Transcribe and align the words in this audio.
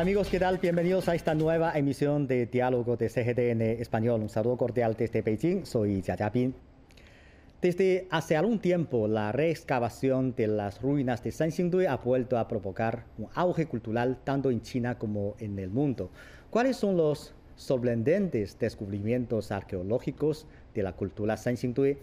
Hola 0.00 0.08
amigos, 0.08 0.28
¿qué 0.30 0.40
tal? 0.40 0.56
Bienvenidos 0.56 1.10
a 1.10 1.14
esta 1.14 1.34
nueva 1.34 1.76
emisión 1.76 2.26
de 2.26 2.46
Diálogo 2.46 2.96
de 2.96 3.10
CGTN 3.10 3.82
Español. 3.82 4.22
Un 4.22 4.30
saludo 4.30 4.56
cordial 4.56 4.96
desde 4.96 5.20
Beijing, 5.20 5.66
soy 5.66 6.00
Jia. 6.00 6.32
Desde 7.60 8.08
hace 8.08 8.34
algún 8.34 8.60
tiempo, 8.60 9.06
la 9.08 9.30
reexcavación 9.30 10.34
de 10.34 10.46
las 10.46 10.80
ruinas 10.80 11.22
de 11.22 11.32
Sanxingdui 11.32 11.84
ha 11.84 11.98
vuelto 11.98 12.38
a 12.38 12.48
provocar 12.48 13.04
un 13.18 13.28
auge 13.34 13.66
cultural 13.66 14.16
tanto 14.24 14.50
en 14.50 14.62
China 14.62 14.98
como 14.98 15.34
en 15.38 15.58
el 15.58 15.68
mundo. 15.68 16.10
¿Cuáles 16.48 16.78
son 16.78 16.96
los 16.96 17.34
sorprendentes 17.56 18.58
descubrimientos 18.58 19.52
arqueológicos 19.52 20.46
de 20.74 20.82
la 20.82 20.92
cultura 20.92 21.36
Sanxingdui? 21.36 21.98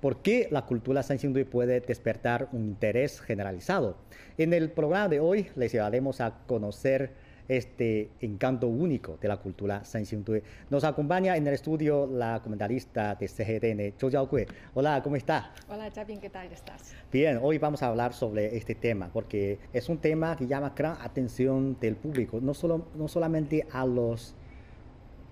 ¿Por 0.00 0.22
qué 0.22 0.48
la 0.50 0.66
cultura 0.66 1.02
Sanxingdui 1.02 1.44
puede 1.44 1.80
despertar 1.80 2.48
un 2.52 2.64
interés 2.64 3.20
generalizado? 3.20 3.96
En 4.38 4.52
el 4.52 4.70
programa 4.70 5.08
de 5.08 5.20
hoy 5.20 5.48
les 5.56 5.72
llevaremos 5.72 6.20
a 6.20 6.38
conocer 6.46 7.12
este 7.50 8.10
encanto 8.20 8.68
único 8.68 9.18
de 9.20 9.26
la 9.26 9.36
cultura 9.38 9.84
Sanxingdui. 9.84 10.40
Nos 10.70 10.84
acompaña 10.84 11.36
en 11.36 11.46
el 11.48 11.54
estudio 11.54 12.06
la 12.06 12.40
comentarista 12.42 13.16
de 13.16 13.26
CGTN, 13.26 13.98
Zhou 13.98 14.08
Jiaokui. 14.08 14.46
Hola, 14.74 15.02
¿cómo 15.02 15.16
está? 15.16 15.52
Hola, 15.68 15.90
Chapin, 15.90 16.20
¿qué 16.20 16.30
tal 16.30 16.46
estás? 16.52 16.94
Bien, 17.10 17.40
hoy 17.42 17.58
vamos 17.58 17.82
a 17.82 17.88
hablar 17.88 18.12
sobre 18.12 18.56
este 18.56 18.76
tema 18.76 19.10
porque 19.12 19.58
es 19.72 19.88
un 19.88 19.98
tema 19.98 20.36
que 20.36 20.46
llama 20.46 20.72
gran 20.76 20.96
atención 21.00 21.76
del 21.80 21.96
público, 21.96 22.38
no, 22.40 22.54
solo, 22.54 22.86
no 22.94 23.08
solamente 23.08 23.66
a 23.72 23.84
los 23.84 24.36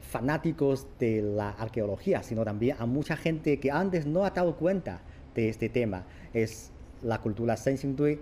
fanáticos 0.00 0.86
de 0.98 1.22
la 1.22 1.50
arqueología, 1.50 2.22
sino 2.22 2.44
también 2.44 2.76
a 2.78 2.86
mucha 2.86 3.16
gente 3.16 3.60
que 3.60 3.70
antes 3.70 4.06
no 4.06 4.24
ha 4.24 4.30
dado 4.30 4.56
cuenta 4.56 5.00
de 5.34 5.48
este 5.48 5.68
tema. 5.68 6.04
Es 6.32 6.70
la 7.02 7.20
cultura 7.20 7.56
Sanxingdui 7.56 8.18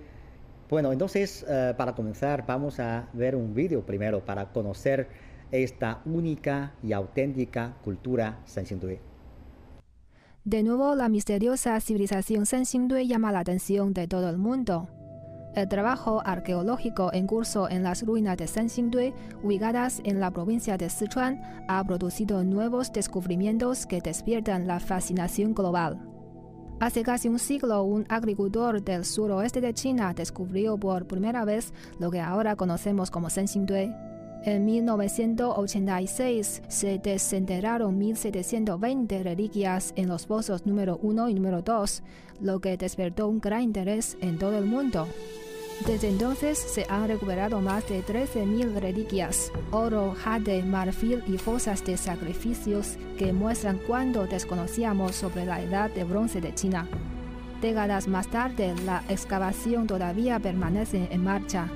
bueno, 0.68 0.92
entonces 0.92 1.44
eh, 1.48 1.74
para 1.76 1.94
comenzar 1.94 2.44
vamos 2.44 2.80
a 2.80 3.08
ver 3.12 3.36
un 3.36 3.54
vídeo 3.54 3.86
primero 3.86 4.24
para 4.24 4.52
conocer 4.52 5.08
esta 5.52 6.02
única 6.04 6.74
y 6.82 6.92
auténtica 6.92 7.76
cultura 7.84 8.40
Sanxingdui. 8.46 8.98
De 10.44 10.62
nuevo, 10.62 10.94
la 10.94 11.08
misteriosa 11.08 11.80
civilización 11.80 12.46
Sanxingdui 12.46 13.06
llama 13.06 13.30
la 13.30 13.40
atención 13.40 13.92
de 13.92 14.08
todo 14.08 14.28
el 14.28 14.38
mundo. 14.38 14.88
El 15.56 15.68
trabajo 15.68 16.20
arqueológico 16.22 17.10
en 17.14 17.26
curso 17.26 17.70
en 17.70 17.82
las 17.82 18.04
ruinas 18.04 18.36
de 18.36 18.46
Sanxingdui, 18.46 19.14
ubicadas 19.42 20.02
en 20.04 20.20
la 20.20 20.30
provincia 20.30 20.76
de 20.76 20.90
Sichuan, 20.90 21.40
ha 21.66 21.82
producido 21.82 22.44
nuevos 22.44 22.92
descubrimientos 22.92 23.86
que 23.86 24.02
despiertan 24.02 24.66
la 24.66 24.80
fascinación 24.80 25.54
global. 25.54 25.98
Hace 26.78 27.02
casi 27.02 27.28
un 27.28 27.38
siglo, 27.38 27.84
un 27.84 28.04
agricultor 28.10 28.84
del 28.84 29.06
suroeste 29.06 29.62
de 29.62 29.72
China 29.72 30.12
descubrió 30.12 30.76
por 30.76 31.06
primera 31.06 31.46
vez 31.46 31.72
lo 31.98 32.10
que 32.10 32.20
ahora 32.20 32.54
conocemos 32.54 33.10
como 33.10 33.30
Sanxingdui. 33.30 33.94
En 34.44 34.66
1986 34.66 36.64
se 36.68 36.98
desenterraron 36.98 37.98
1.720 37.98 39.22
reliquias 39.22 39.94
en 39.96 40.08
los 40.08 40.26
pozos 40.26 40.66
número 40.66 40.98
1 41.00 41.30
y 41.30 41.34
número 41.34 41.62
2, 41.62 42.02
lo 42.42 42.60
que 42.60 42.76
despertó 42.76 43.26
un 43.26 43.40
gran 43.40 43.62
interés 43.62 44.18
en 44.20 44.38
todo 44.38 44.58
el 44.58 44.66
mundo. 44.66 45.08
Desde 45.84 46.08
entonces 46.08 46.58
se 46.58 46.86
han 46.88 47.06
recuperado 47.06 47.60
más 47.60 47.86
de 47.88 48.02
13.000 48.02 48.80
reliquias, 48.80 49.52
oro, 49.70 50.14
jade, 50.18 50.62
marfil 50.62 51.22
y 51.26 51.36
fosas 51.36 51.84
de 51.84 51.96
sacrificios 51.96 52.96
que 53.18 53.32
muestran 53.32 53.78
cuánto 53.86 54.26
desconocíamos 54.26 55.14
sobre 55.14 55.44
la 55.44 55.60
edad 55.60 55.90
de 55.90 56.04
bronce 56.04 56.40
de 56.40 56.54
China. 56.54 56.88
Décadas 57.60 58.08
más 58.08 58.28
tarde, 58.28 58.74
la 58.84 59.04
excavación 59.08 59.86
todavía 59.86 60.38
permanece 60.38 61.08
en 61.10 61.22
marcha 61.22 61.68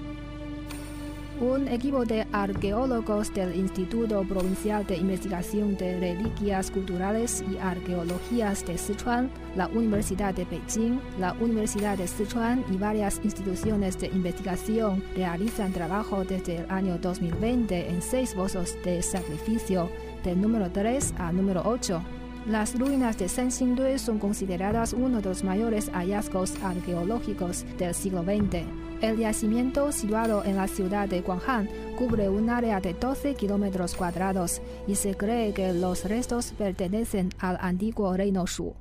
un 1.41 1.69
equipo 1.69 2.05
de 2.05 2.27
arqueólogos 2.33 3.33
del 3.33 3.56
Instituto 3.56 4.23
Provincial 4.25 4.87
de 4.87 4.97
Investigación 4.97 5.75
de 5.77 5.99
Reliquias 5.99 6.71
Culturales 6.71 7.43
y 7.51 7.56
Arqueologías 7.56 8.65
de 8.67 8.77
Sichuan, 8.77 9.31
la 9.56 9.67
Universidad 9.69 10.34
de 10.34 10.45
Beijing, 10.45 11.01
la 11.19 11.33
Universidad 11.41 11.97
de 11.97 12.06
Sichuan 12.06 12.62
y 12.71 12.77
varias 12.77 13.21
instituciones 13.25 13.99
de 13.99 14.09
investigación 14.09 15.03
realizan 15.17 15.73
trabajo 15.73 16.25
desde 16.25 16.59
el 16.59 16.71
año 16.71 16.99
2020 16.99 17.89
en 17.89 18.03
seis 18.03 18.34
pozos 18.34 18.77
de 18.84 19.03
sacrificio, 19.03 19.91
del 20.22 20.41
número 20.41 20.71
3 20.71 21.15
al 21.19 21.37
número 21.37 21.62
8. 21.65 22.03
Las 22.49 22.78
ruinas 22.78 23.19
de 23.19 23.28
Sanxingdui 23.28 23.99
son 23.99 24.19
consideradas 24.19 24.93
uno 24.93 25.21
de 25.21 25.28
los 25.28 25.45
mayores 25.45 25.91
hallazgos 25.91 26.55
arqueológicos 26.62 27.65
del 27.78 27.95
siglo 27.95 28.22
XX. 28.22 28.90
El 29.00 29.16
yacimiento, 29.16 29.93
situado 29.93 30.44
en 30.44 30.56
la 30.56 30.69
ciudad 30.69 31.09
de 31.09 31.22
Guanghan, 31.22 31.71
cubre 31.97 32.28
un 32.28 32.50
área 32.50 32.81
de 32.81 32.93
12 32.93 33.34
kilómetros 33.34 33.94
cuadrados 33.94 34.61
y 34.87 34.94
se 34.94 35.15
cree 35.16 35.55
que 35.55 35.72
los 35.72 36.05
restos 36.05 36.53
pertenecen 36.53 37.31
al 37.39 37.56
antiguo 37.62 38.15
reino 38.15 38.44
Shu. 38.44 38.75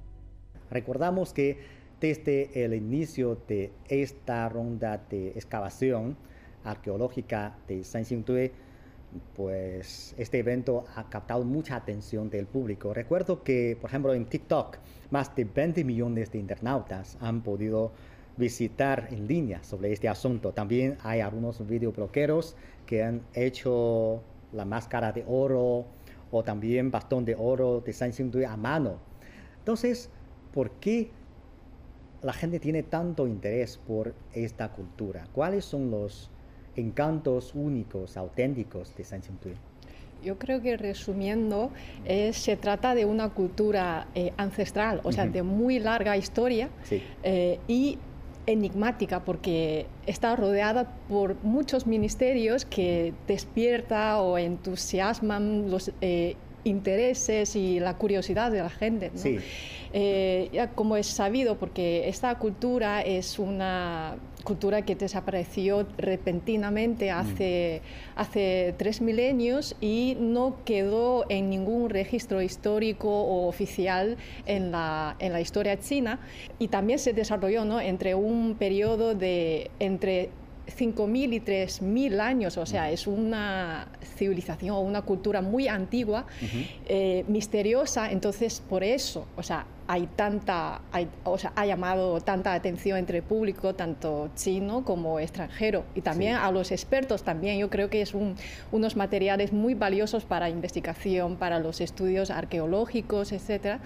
Recordamos 0.70 1.32
que 1.32 1.58
desde 2.02 2.66
el 2.66 2.74
inicio 2.74 3.38
de 3.48 3.72
esta 3.88 4.50
ronda 4.50 5.02
de 5.10 5.30
excavación 5.30 6.18
arqueológica 6.66 7.56
de 7.66 7.86
Sanxingdui, 7.86 8.52
pues 9.38 10.14
este 10.18 10.40
evento 10.40 10.84
ha 10.98 11.10
captado 11.10 11.46
mucha 11.46 11.78
atención 11.78 12.30
del 12.30 12.46
público. 12.46 12.94
Recuerdo 12.94 13.42
que, 13.42 13.78
por 13.80 13.90
ejemplo, 13.90 14.14
en 14.14 14.26
TikTok, 14.26 14.80
más 15.12 15.34
de 15.34 15.46
20 15.46 15.84
millones 15.86 16.30
de 16.30 16.40
internautas 16.40 17.18
han 17.22 17.42
podido 17.42 17.94
visitar 18.40 19.10
en 19.12 19.28
línea 19.28 19.64
sobre 19.64 19.92
este 19.92 20.08
asunto. 20.08 20.54
También 20.54 20.98
hay 21.04 21.20
algunos 21.20 21.68
videoblogueros 21.68 22.56
que 22.88 23.04
han 23.04 23.22
hecho 23.34 24.24
la 24.54 24.66
máscara 24.66 25.12
de 25.12 25.24
oro 25.28 25.86
o 26.32 26.44
también 26.44 26.90
bastón 26.90 27.26
de 27.26 27.36
oro 27.38 27.82
de 27.86 27.94
Sanxingdui 27.94 28.46
a 28.46 28.56
mano. 28.56 28.98
Entonces, 29.60 30.10
¿por 30.54 30.72
qué 30.72 31.12
la 32.22 32.34
gente 32.34 32.60
tiene 32.60 32.84
tanto 32.84 33.28
interés 33.28 33.78
por 33.78 34.16
esta 34.34 34.72
cultura? 34.72 35.28
¿Cuáles 35.34 35.66
son 35.66 35.92
los 35.92 36.32
encantos 36.76 37.54
únicos, 37.54 38.16
auténticos 38.18 38.96
de 38.96 39.04
Sanxingdui? 39.04 39.54
Yo 40.24 40.38
creo 40.38 40.62
que 40.62 40.76
resumiendo, 40.76 41.72
eh, 42.04 42.34
se 42.34 42.58
trata 42.58 42.94
de 42.94 43.06
una 43.06 43.30
cultura 43.30 44.08
eh, 44.16 44.34
ancestral, 44.36 45.00
o 45.04 45.14
sea, 45.14 45.28
de 45.28 45.44
muy 45.44 45.80
larga 45.80 46.18
historia 46.18 46.70
eh, 47.24 47.60
y 47.70 47.98
enigmática 48.50 49.24
porque 49.24 49.86
está 50.06 50.36
rodeada 50.36 50.92
por 51.08 51.36
muchos 51.44 51.88
ministerios 51.88 52.66
que 52.66 53.14
despierta 53.28 54.22
o 54.22 54.38
entusiasman 54.38 55.70
los 55.70 55.92
eh, 56.02 56.36
intereses 56.64 57.56
y 57.56 57.80
la 57.80 57.98
curiosidad 57.98 58.52
de 58.52 58.60
la 58.60 58.70
gente. 58.70 59.12
Eh, 59.94 60.50
ya 60.54 60.70
como 60.70 60.98
es 60.98 61.08
sabido, 61.08 61.58
porque 61.58 62.08
esta 62.10 62.36
cultura 62.38 63.02
es 63.02 63.40
una 63.40 64.18
cultura 64.44 64.84
que 64.84 64.96
desapareció 64.96 65.86
repentinamente 65.98 67.12
mm. 67.12 67.16
hace, 67.16 67.82
hace 68.16 68.74
tres 68.78 69.02
milenios 69.02 69.76
y 69.82 70.18
no 70.20 70.58
quedó 70.66 71.26
en 71.30 71.50
ningún 71.50 71.90
registro 71.90 72.42
histórico 72.42 73.10
o 73.10 73.48
oficial 73.48 74.18
en 74.46 74.72
la, 74.72 75.16
en 75.20 75.34
la 75.34 75.42
historia 75.42 75.80
china 75.80 76.20
y 76.58 76.70
también 76.70 77.00
se 77.00 77.14
desarrolló 77.14 77.66
¿no? 77.66 77.80
entre 77.80 78.16
un 78.16 78.56
periodo 78.58 79.16
de 79.16 79.72
entre 79.80 80.30
5.000 80.70 81.34
y 81.34 81.40
3.000 81.40 82.20
años, 82.20 82.58
o 82.58 82.66
sea, 82.66 82.92
es 82.92 83.08
una 83.08 83.88
civilización 84.18 84.76
o 84.76 84.82
una 84.82 85.02
cultura 85.02 85.42
muy 85.42 85.68
antigua, 85.68 86.26
eh, 86.88 87.26
misteriosa, 87.28 88.12
entonces 88.12 88.62
por 88.68 88.84
eso, 88.84 89.28
o 89.36 89.44
sea, 89.44 89.66
hay 89.88 90.08
tanta, 90.16 90.82
o 91.24 91.38
sea, 91.40 91.52
ha 91.56 91.66
llamado 91.66 92.22
tanta 92.22 92.54
atención 92.54 93.00
entre 93.00 93.18
el 93.18 93.24
público, 93.24 93.74
tanto 93.74 94.30
chino 94.36 94.86
como 94.86 95.20
extranjero, 95.20 95.84
y 95.96 96.02
también 96.02 96.36
a 96.36 96.52
los 96.52 96.72
expertos 96.72 97.24
también, 97.24 97.58
yo 97.58 97.70
creo 97.70 97.90
que 97.90 98.02
es 98.02 98.14
unos 98.72 98.96
materiales 98.96 99.52
muy 99.52 99.74
valiosos 99.74 100.26
para 100.26 100.50
investigación, 100.50 101.38
para 101.38 101.60
los 101.60 101.82
estudios 101.82 102.30
arqueológicos, 102.30 103.32
etcétera. 103.32 103.80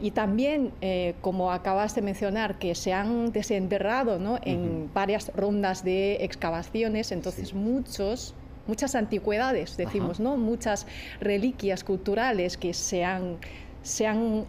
Y 0.00 0.12
también, 0.12 0.72
eh, 0.80 1.14
como 1.20 1.52
acabas 1.52 1.94
de 1.94 2.02
mencionar, 2.02 2.58
que 2.58 2.74
se 2.74 2.92
han 2.92 3.32
desenterrado 3.32 4.18
¿no? 4.18 4.38
en 4.42 4.90
varias 4.92 5.32
rondas 5.34 5.84
de 5.84 6.24
excavaciones, 6.24 7.12
entonces 7.12 7.54
muchos 7.54 8.34
muchas 8.66 8.94
antigüedades, 8.94 9.76
decimos, 9.76 10.20
¿no? 10.20 10.36
Muchas 10.36 10.86
reliquias 11.20 11.82
culturales 11.82 12.56
que 12.56 12.74
se 12.74 13.04
han, 13.04 13.38
se 13.82 14.06
han 14.06 14.46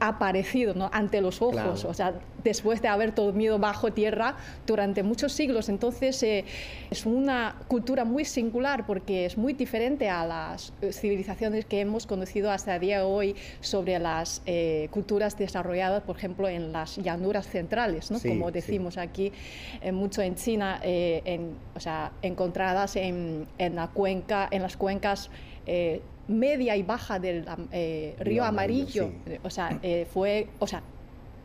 reaparecido 0.00 0.74
¿no? 0.74 0.90
ante 0.92 1.20
los 1.20 1.40
ojos, 1.42 1.84
o 1.84 1.94
sea, 1.94 2.14
después 2.42 2.82
de 2.82 2.88
haber 2.88 3.14
dormido 3.14 3.58
bajo 3.58 3.92
tierra 3.92 4.36
durante 4.66 5.02
muchos 5.02 5.32
siglos. 5.32 5.68
Entonces 5.68 6.22
eh, 6.22 6.44
es 6.90 7.06
una 7.06 7.56
cultura 7.68 8.04
muy 8.04 8.24
singular 8.24 8.86
porque 8.86 9.24
es 9.24 9.38
muy 9.38 9.54
diferente 9.54 10.08
a 10.08 10.26
las 10.26 10.72
eh, 10.82 10.92
civilizaciones 10.92 11.64
que 11.64 11.80
hemos 11.80 12.06
conocido 12.06 12.50
hasta 12.50 12.74
el 12.74 12.80
día 12.80 12.98
de 12.98 13.04
hoy 13.04 13.34
sobre 13.60 13.98
las 13.98 14.42
eh, 14.46 14.88
culturas 14.90 15.38
desarrolladas, 15.38 16.02
por 16.02 16.16
ejemplo, 16.16 16.48
en 16.48 16.72
las 16.72 16.96
llanuras 16.96 17.46
centrales, 17.46 18.10
¿no? 18.10 18.18
como 18.20 18.50
decimos 18.50 18.98
aquí, 18.98 19.32
mucho 19.92 20.22
en 20.22 20.34
China, 20.34 20.80
en, 20.82 21.52
o 21.74 21.80
sea, 21.80 22.12
encontradas 22.22 22.96
en, 22.96 23.46
en, 23.58 23.76
la 23.76 23.88
cuenca, 23.88 24.48
en 24.50 24.62
las 24.62 24.76
cuencas 24.76 25.30
media 26.28 26.76
y 26.76 26.82
baja 26.82 27.18
del 27.18 27.44
río 28.18 28.44
Amarillo, 28.44 29.12
o 29.42 29.50
sea, 29.50 29.78
fue, 30.12 30.48
o 30.58 30.66
sea, 30.66 30.82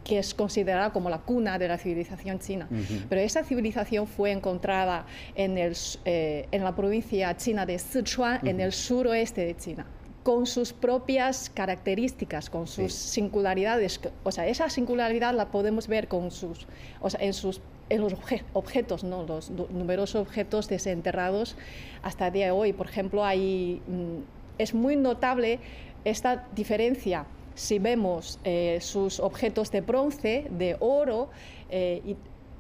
que 0.04 0.18
es 0.18 0.34
considerada 0.34 0.92
como 0.92 1.10
la 1.10 1.20
cuna 1.20 1.60
de 1.60 1.68
la 1.68 1.78
civilización 1.78 2.40
china. 2.40 2.68
Pero 3.10 3.22
esa 3.22 3.44
civilización 3.44 4.08
fue 4.08 4.32
encontrada 4.32 5.06
en, 5.36 5.58
el, 5.58 5.76
eh, 6.06 6.48
en 6.52 6.64
la 6.64 6.76
provincia 6.76 7.36
china 7.38 7.66
de 7.66 7.78
Sichuan, 7.78 8.46
en 8.48 8.60
el 8.60 8.72
suroeste 8.72 9.46
de 9.46 9.56
China 9.56 9.86
con 10.24 10.46
sus 10.46 10.74
propias 10.74 11.50
características, 11.50 12.50
con 12.50 12.68
sus 12.68 12.94
singularidades. 12.94 14.00
O 14.24 14.32
sea, 14.32 14.48
esa 14.48 14.70
singularidad 14.70 15.34
la 15.34 15.50
podemos 15.50 15.88
ver 15.88 16.08
con 16.08 16.30
sus, 16.30 16.68
o 17.00 17.10
sea, 17.10 17.22
en, 17.24 17.34
sus, 17.34 17.62
en 17.90 18.02
los 18.02 18.14
objetos, 18.54 19.04
¿no? 19.04 19.24
los 19.24 19.50
numerosos 19.50 20.22
objetos 20.22 20.68
desenterrados 20.68 21.56
hasta 22.04 22.28
el 22.28 22.34
día 22.34 22.46
de 22.48 22.52
hoy. 22.52 22.74
Por 22.74 22.88
ejemplo, 22.88 23.26
hay, 23.26 23.82
mm, 23.88 24.39
es 24.60 24.76
muy 24.76 24.96
notable 24.96 25.60
esta 26.06 26.48
diferencia. 26.56 27.26
Si 27.56 27.80
vemos 27.80 28.40
eh, 28.44 28.78
sus 28.82 29.20
objetos 29.20 29.72
de 29.72 29.82
bronce, 29.82 30.48
de 30.52 30.78
oro, 30.80 31.30
eh, 31.72 32.16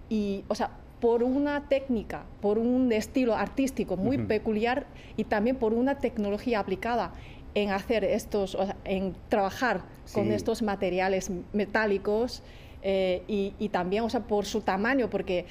y, 0.10 0.44
o 0.48 0.56
sea, 0.56 0.72
por 1.00 1.24
una 1.24 1.70
técnica, 1.70 2.26
por 2.42 2.58
un 2.58 2.92
estilo 2.92 3.36
artístico 3.36 3.96
muy 3.96 4.18
peculiar 4.18 4.88
y 5.16 5.26
también 5.26 5.56
por 5.56 5.74
una 5.74 6.00
tecnología 6.00 6.60
aplicada 6.60 7.14
en 7.56 7.70
hacer 7.70 8.04
estos, 8.04 8.58
en 8.84 9.16
trabajar 9.30 9.84
con 10.14 10.32
estos 10.32 10.62
materiales 10.62 11.32
metálicos 11.54 12.44
eh, 12.82 13.24
y, 13.28 13.70
también, 13.70 14.04
o 14.04 14.10
sea, 14.10 14.22
por 14.22 14.46
su 14.46 14.62
tamaño, 14.62 15.10
porque 15.10 15.46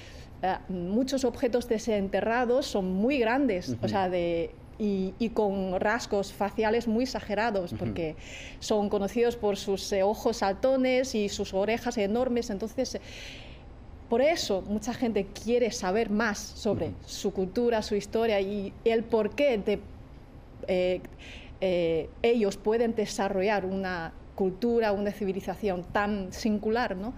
muchos 0.68 1.24
objetos 1.24 1.66
desenterrados 1.66 2.66
son 2.66 2.92
muy 2.92 3.18
grandes, 3.18 3.74
o 3.80 3.88
sea, 3.88 4.10
de 4.10 4.50
y, 4.78 5.30
con 5.34 5.78
rasgos 5.80 6.32
faciales 6.32 6.86
muy 6.86 7.04
exagerados, 7.04 7.74
porque 7.78 8.16
son 8.60 8.88
conocidos 8.88 9.36
por 9.36 9.56
sus 9.56 9.92
eh, 9.92 10.02
ojos 10.02 10.38
saltones 10.38 11.14
y 11.14 11.28
sus 11.28 11.52
orejas 11.52 11.98
enormes. 11.98 12.50
Entonces, 12.50 12.94
eh, 12.94 13.00
por 14.08 14.22
eso 14.22 14.62
mucha 14.62 14.94
gente 14.94 15.26
quiere 15.26 15.70
saber 15.72 16.10
más 16.10 16.38
sobre 16.38 16.92
su 17.04 17.32
cultura, 17.32 17.82
su 17.82 17.94
historia 17.94 18.40
y 18.40 18.72
el 18.84 19.04
porqué 19.04 19.58
de 19.58 19.80
eh, 21.60 22.08
ellos 22.22 22.56
pueden 22.56 22.94
desarrollar 22.94 23.64
una 23.64 24.12
cultura, 24.38 24.92
una 24.92 25.10
civilización 25.10 25.82
tan 25.82 26.32
singular 26.32 26.96
¿no? 26.96 27.12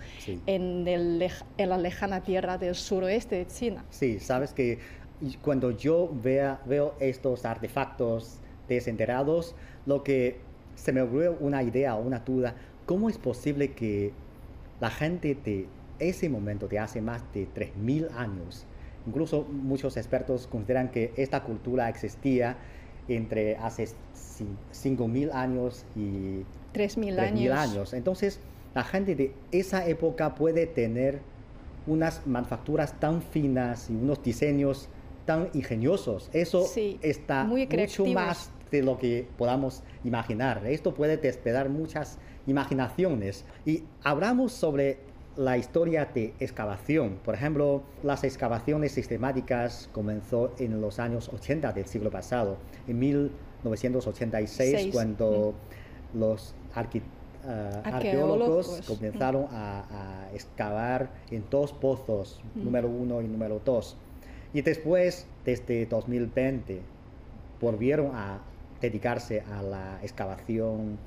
en, 0.46 0.88
en, 0.88 1.68
la 1.68 1.76
lejana 1.76 2.22
tierra 2.22 2.56
del 2.56 2.74
suroeste 2.74 3.36
de 3.36 3.46
China. 3.46 3.84
Sí, 3.90 4.18
sabes 4.18 4.54
que 4.54 4.78
y 5.20 5.34
cuando 5.34 5.70
yo 5.70 6.10
vea, 6.22 6.60
veo 6.66 6.94
estos 7.00 7.44
artefactos 7.44 8.38
desenterrados, 8.68 9.54
lo 9.86 10.02
que 10.02 10.38
se 10.74 10.92
me 10.92 11.02
ocurrió 11.02 11.36
una 11.40 11.62
idea 11.62 11.94
o 11.94 12.00
una 12.00 12.20
duda, 12.20 12.54
¿cómo 12.86 13.08
es 13.08 13.18
posible 13.18 13.72
que 13.72 14.12
la 14.80 14.90
gente 14.90 15.36
de 15.44 15.66
ese 15.98 16.28
momento, 16.28 16.68
de 16.68 16.78
hace 16.78 17.02
más 17.02 17.22
de 17.34 17.46
3.000 17.54 18.10
años, 18.16 18.64
incluso 19.06 19.42
muchos 19.42 19.96
expertos 19.96 20.46
consideran 20.46 20.90
que 20.90 21.12
esta 21.16 21.42
cultura 21.42 21.88
existía 21.88 22.56
entre 23.08 23.56
hace 23.56 23.84
5.000 23.84 25.32
años 25.34 25.84
y 25.94 26.44
3.000 26.72 27.18
años. 27.18 27.58
años. 27.58 27.92
Entonces, 27.92 28.40
la 28.74 28.84
gente 28.84 29.14
de 29.14 29.34
esa 29.52 29.86
época 29.86 30.34
puede 30.34 30.66
tener 30.66 31.20
unas 31.86 32.26
manufacturas 32.26 32.98
tan 33.00 33.20
finas 33.20 33.90
y 33.90 33.94
unos 33.94 34.22
diseños 34.22 34.88
tan 35.26 35.50
ingeniosos. 35.54 36.30
Eso 36.32 36.66
está 37.02 37.44
mucho 37.44 38.06
más 38.06 38.50
de 38.70 38.82
lo 38.82 38.98
que 38.98 39.26
podamos 39.36 39.82
imaginar. 40.04 40.64
Esto 40.66 40.94
puede 40.94 41.16
despertar 41.16 41.68
muchas 41.68 42.18
imaginaciones. 42.46 43.44
Y 43.64 43.84
hablamos 44.02 44.52
sobre 44.52 44.98
la 45.36 45.56
historia 45.56 46.04
de 46.06 46.34
excavación. 46.40 47.18
Por 47.24 47.34
ejemplo, 47.34 47.82
las 48.02 48.24
excavaciones 48.24 48.92
sistemáticas 48.92 49.88
comenzó 49.92 50.52
en 50.58 50.80
los 50.80 50.98
años 50.98 51.30
80 51.32 51.72
del 51.72 51.86
siglo 51.86 52.10
pasado, 52.10 52.58
en 52.86 52.98
1986, 52.98 54.92
cuando 54.92 55.54
los 56.14 56.54
ah, 56.74 56.84
arqueólogos, 57.84 58.82
comenzaron 58.86 59.46
a, 59.50 60.28
excavar 60.34 61.10
en 61.30 61.44
dos 61.50 61.72
pozos, 61.72 62.40
número 62.54 62.88
uno 62.88 63.20
y 63.22 63.26
número 63.26 63.60
dos. 63.64 63.96
Y 64.52 64.62
después, 64.62 65.26
desde 65.44 65.86
2020, 65.86 66.80
volvieron 67.60 68.14
a 68.14 68.40
dedicarse 68.80 69.42
a 69.42 69.62
la 69.62 69.98
excavación, 70.02 70.98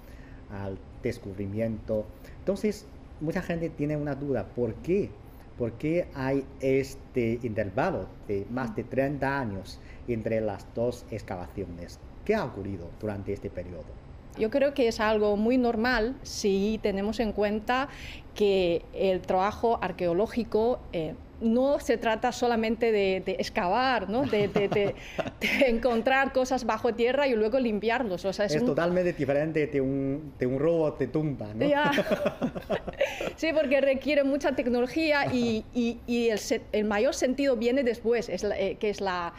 al 0.50 0.78
descubrimiento. 1.02 2.06
Entonces, 2.40 2.86
mucha 3.20 3.42
gente 3.42 3.70
tiene 3.70 3.98
una 3.98 4.16
duda, 4.16 4.46
¿por 4.46 4.76
qué? 4.76 5.10
¿Por 5.58 5.74
qué 5.74 6.08
hay 6.16 6.46
este 6.62 7.40
intervalo 7.44 8.08
de 8.28 8.46
más 8.50 8.76
de 8.76 8.84
30 8.84 9.40
años 9.40 9.80
entre 10.08 10.42
las 10.42 10.66
dos 10.74 11.06
excavaciones? 11.12 12.00
¿Qué 12.26 12.36
ha 12.36 12.46
ocurrido 12.46 12.90
durante 13.00 13.34
este 13.34 13.50
periodo? 13.50 14.04
Yo 14.38 14.50
creo 14.50 14.74
que 14.74 14.88
es 14.88 15.00
algo 15.00 15.38
muy 15.38 15.60
normal 15.60 16.16
si 16.24 16.80
tenemos 16.82 17.20
en 17.20 17.34
cuenta 17.34 17.88
que 18.34 18.84
el 18.94 19.22
trabajo 19.22 19.78
arqueológico 19.80 20.80
eh, 20.92 21.14
no 21.44 21.80
se 21.80 21.98
trata 21.98 22.32
solamente 22.32 22.92
de, 22.92 23.18
excavar, 23.38 24.10
¿no? 24.10 24.24
de, 24.24 24.96
encontrar 25.68 26.34
cosas 26.34 26.66
bajo 26.66 26.94
tierra 26.94 27.28
y 27.28 27.36
luego 27.36 27.60
limpiarlos. 27.60 28.26
O 28.26 28.34
sea, 28.34 28.46
es, 28.46 28.66
totalmente 28.66 29.14
diferente 29.14 29.68
de 29.68 29.82
un, 29.82 30.34
de 30.40 30.46
un 30.48 30.60
robot 30.60 30.98
de 31.00 31.08
tumba. 31.08 31.54
¿no? 31.54 31.66
sí, 33.36 33.50
porque 33.54 33.82
requiere 33.82 34.24
mucha 34.24 34.56
tecnología 34.56 35.28
y, 35.34 35.66
y, 35.74 36.30
el, 36.30 36.40
el, 36.72 36.86
mayor 36.86 37.14
sentido 37.14 37.58
viene 37.58 37.84
después, 37.84 38.30
es 38.30 38.44
eh, 38.44 38.78
que 38.80 38.90
es 38.90 39.02
la 39.02 39.34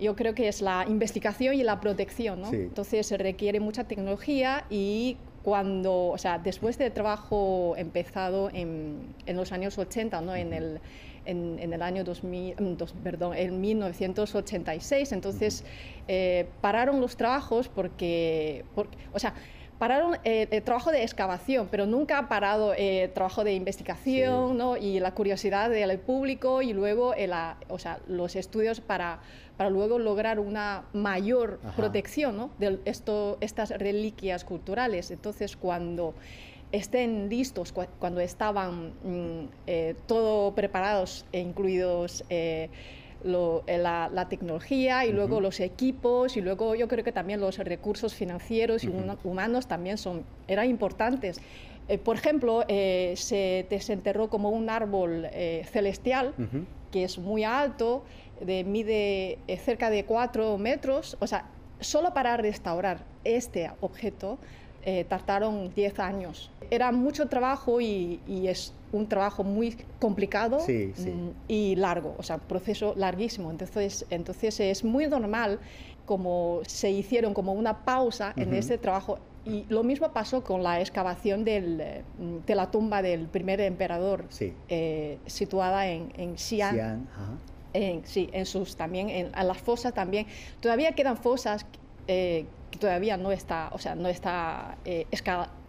yo 0.00 0.16
creo 0.16 0.34
que 0.34 0.48
es 0.48 0.60
la 0.60 0.84
investigación 0.88 1.54
y 1.54 1.62
la 1.62 1.80
protección, 1.80 2.40
¿no? 2.40 2.52
Entonces 2.52 3.06
se 3.06 3.16
requiere 3.16 3.60
mucha 3.60 3.84
tecnología 3.84 4.64
y 4.68 5.16
cuando, 5.44 6.08
o 6.08 6.18
sea, 6.18 6.38
después 6.38 6.78
del 6.78 6.90
trabajo 6.92 7.74
empezado 7.76 8.50
en, 8.52 9.14
en 9.26 9.36
los 9.36 9.52
años 9.52 9.78
80, 9.78 10.20
¿no? 10.22 10.34
En 10.34 10.52
el 10.52 10.80
en, 11.24 11.72
el 11.72 11.82
año 11.82 12.04
2000, 12.04 12.54
mm, 12.58 12.76
perdón, 13.02 13.34
en 13.36 13.60
1986. 13.60 15.12
Entonces 15.12 15.64
eh, 16.08 16.48
pararon 16.60 17.00
los 17.00 17.16
trabajos 17.16 17.68
porque, 17.68 18.64
o 19.12 19.18
sea, 19.18 19.34
pararon 19.78 20.16
eh, 20.24 20.48
el 20.50 20.62
trabajo 20.62 20.90
de 20.90 21.02
excavación, 21.02 21.68
pero 21.70 21.86
nunca 21.86 22.18
ha 22.18 22.28
parado 22.28 22.74
el 22.74 23.12
trabajo 23.12 23.44
de 23.44 23.54
investigación 23.54 24.56
¿no? 24.56 24.76
y 24.76 25.00
la 25.00 25.12
curiosidad 25.14 25.70
del 25.70 25.98
público 25.98 26.62
y 26.62 26.72
luego 26.72 27.14
o 27.68 27.78
sea, 27.78 27.98
los 28.06 28.36
estudios 28.36 28.80
para, 28.80 29.20
para 29.56 29.70
luego 29.70 29.98
lograr 29.98 30.38
una 30.38 30.84
mayor 30.92 31.58
protección 31.76 32.36
¿no? 32.36 32.50
de 32.58 32.78
esto, 32.84 33.36
estas 33.40 33.70
reliquias 33.70 34.44
culturales. 34.44 35.10
Entonces, 35.10 35.56
cuando 35.56 36.14
estén 36.74 37.28
listos 37.28 37.72
cuando 37.72 38.20
estaban 38.20 38.92
mm, 39.04 39.48
eh, 39.66 39.94
todo 40.06 40.54
preparados, 40.54 41.24
e 41.32 41.38
incluidos 41.38 42.24
eh, 42.28 42.68
eh, 43.24 43.78
la, 43.78 44.26
tecnología 44.28 45.06
y 45.06 45.12
luego 45.12 45.40
los 45.40 45.60
equipos 45.60 46.36
y 46.36 46.40
luego 46.40 46.74
yo 46.74 46.88
creo 46.88 47.04
que 47.04 47.12
también 47.12 47.40
los 47.40 47.58
recursos 47.58 48.14
financieros 48.14 48.82
y 48.84 48.92
humanos 49.22 49.66
también 49.66 49.98
son, 49.98 50.24
eran 50.48 50.68
importantes. 50.68 51.40
por 52.02 52.16
ejemplo, 52.16 52.64
se 52.66 53.66
desenterró 53.70 54.28
como 54.28 54.50
un 54.50 54.68
árbol 54.68 55.28
celestial 55.70 56.34
que 56.90 57.04
es 57.04 57.18
muy 57.18 57.44
alto, 57.44 58.04
de, 58.40 58.64
mide 58.64 59.38
cerca 59.64 59.90
de 59.90 60.04
4 60.04 60.58
metros, 60.58 61.16
o 61.20 61.26
sea, 61.26 61.46
solo 61.80 62.12
para 62.12 62.36
restaurar 62.36 63.04
este 63.24 63.70
objeto 63.80 64.38
eh, 64.84 65.04
tardaron 65.04 65.72
10 65.74 65.98
años. 65.98 66.50
Era 66.70 66.92
mucho 66.92 67.26
trabajo 67.28 67.80
y, 67.80 68.20
es 68.26 68.72
un 68.92 69.08
trabajo 69.08 69.42
muy 69.42 69.76
complicado 69.98 70.58
mm, 70.58 71.30
y 71.48 71.74
largo, 71.76 72.14
o 72.18 72.22
sea, 72.22 72.38
proceso 72.38 72.94
larguísimo. 72.96 73.50
Entonces, 73.50 74.06
entonces 74.10 74.60
es 74.60 74.84
muy 74.84 75.06
normal 75.06 75.58
como 76.06 76.60
se 76.66 76.90
hicieron 76.90 77.34
como 77.34 77.54
una 77.54 77.84
pausa 77.84 78.34
en 78.36 78.54
ese 78.54 78.78
trabajo 78.78 79.18
y 79.46 79.66
lo 79.68 79.82
mismo 79.82 80.10
pasó 80.12 80.42
con 80.42 80.62
la 80.62 80.80
excavación 80.80 81.44
del, 81.44 81.80
eh, 81.80 82.02
de 82.46 82.54
la 82.54 82.70
tumba 82.70 83.02
del 83.02 83.26
primer 83.26 83.60
emperador, 83.60 84.26
eh, 84.68 85.18
situada 85.26 85.88
en, 85.88 86.12
en 86.16 86.36
Xi'an. 86.38 87.06
En, 87.74 88.06
sí, 88.06 88.30
en 88.32 88.46
sus 88.46 88.76
también, 88.76 89.10
en, 89.10 89.32
las 89.32 89.58
fosas 89.58 89.92
también. 89.92 90.26
Todavía 90.60 90.92
quedan 90.92 91.16
fosas 91.16 91.66
eh, 92.06 92.46
que 92.74 92.80
todavía 92.80 93.16
no 93.16 93.30
está, 93.30 93.70
o 93.72 93.78
sea, 93.78 93.94
no 93.94 94.08
está 94.08 94.76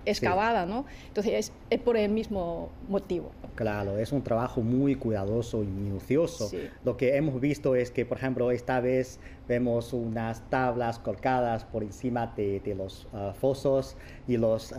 excavada, 0.05 0.65
¿no? 0.65 0.85
Entonces 1.07 1.51
es, 1.69 1.79
por 1.79 1.97
el 1.97 2.11
mismo 2.11 2.69
motivo. 2.89 3.29
Claro, 3.53 3.99
es 3.99 4.11
un 4.11 4.23
trabajo 4.23 4.61
muy 4.61 4.95
cuidadoso 4.95 5.61
y 5.61 5.67
minucioso. 5.67 6.49
Lo 6.83 6.97
que 6.97 7.15
hemos 7.15 7.39
visto 7.39 7.75
es 7.75 7.91
que, 7.91 8.07
por 8.07 8.17
ejemplo, 8.17 8.49
esta 8.49 8.79
vez 8.79 9.19
vemos 9.47 9.93
unas 9.93 10.41
tablas 10.49 10.97
colgadas 10.97 11.63
por 11.63 11.83
encima 11.83 12.33
de, 12.35 12.73
los 12.75 13.07
uh, 13.13 13.33
fosos 13.33 13.95
y 14.27 14.37
los 14.37 14.71
uh, 14.71 14.75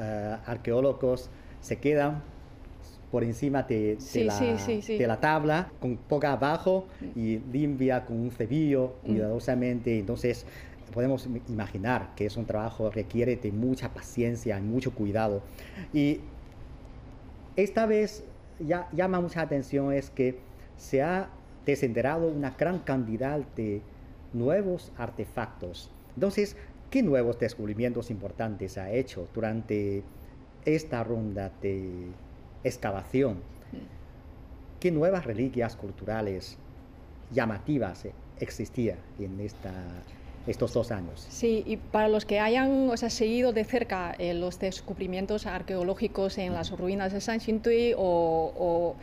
arqueólogos 0.47 1.31
se 1.61 1.79
quedan 1.79 2.23
por 3.13 3.23
encima 3.23 3.63
de, 3.63 3.99
la, 4.15 4.41
de, 4.41 5.07
la, 5.07 5.21
tabla, 5.21 5.71
con 5.79 5.97
poca 5.97 6.33
abajo 6.33 6.89
y 7.15 7.39
limpia 7.53 8.05
con 8.05 8.19
un 8.19 8.33
cepillo 8.33 8.97
mm. 9.05 9.07
cuidadosamente. 9.07 10.01
Entonces, 10.01 10.45
podemos 10.97 11.29
imaginar 11.49 12.15
que 12.17 12.25
es 12.25 12.39
un 12.39 12.47
trabajo 12.47 12.91
requiere 12.91 13.37
de 13.37 13.53
mucha 13.53 13.93
paciencia 13.93 14.59
y 14.59 14.63
mucho 14.63 14.95
cuidado. 14.95 15.43
Y 15.93 16.21
esta 17.55 17.85
vez 17.85 18.25
ya, 18.59 18.89
llama 18.93 19.21
mucha 19.21 19.43
atención 19.43 19.93
es 19.93 20.09
que 20.09 20.39
se 20.79 21.03
ha 21.03 21.29
desenterrado 21.67 22.29
una 22.29 22.53
gran 22.53 22.79
cantidad 22.79 23.39
de 23.57 23.83
nuevos 24.33 24.91
artefactos. 24.97 25.91
Entonces, 26.15 26.57
¿qué 26.89 27.03
nuevos 27.03 27.39
descubrimientos 27.39 28.11
importantes 28.11 28.79
ha 28.79 28.91
hecho 28.91 29.29
durante 29.35 30.03
esta 30.65 31.05
ronda 31.05 31.53
de 31.61 32.07
excavación? 32.65 33.41
¿Qué 34.81 34.91
nuevas 34.91 35.27
reliquias 35.27 35.77
culturales 35.77 36.57
llamativas 37.33 38.09
existían 38.41 38.97
en 39.19 39.41
esta 39.41 39.75
estos 40.47 40.73
dos 40.73 40.91
años. 40.91 41.27
Sí, 41.29 41.63
y 41.67 41.77
para 41.77 42.09
los 42.09 42.25
que 42.25 42.41
hayan 42.41 42.89
o 42.91 42.97
sea, 42.97 43.11
seguido 43.11 43.53
de 43.53 43.65
cerca 43.65 44.15
eh, 44.19 44.35
los 44.35 44.59
descubrimientos 44.59 45.47
arqueológicos 45.47 46.39
en 46.39 46.55
las 46.55 46.71
ruinas 46.71 47.13
de 47.13 47.21
San 47.21 47.41
Xintui 47.41 47.95
o, 47.97 48.95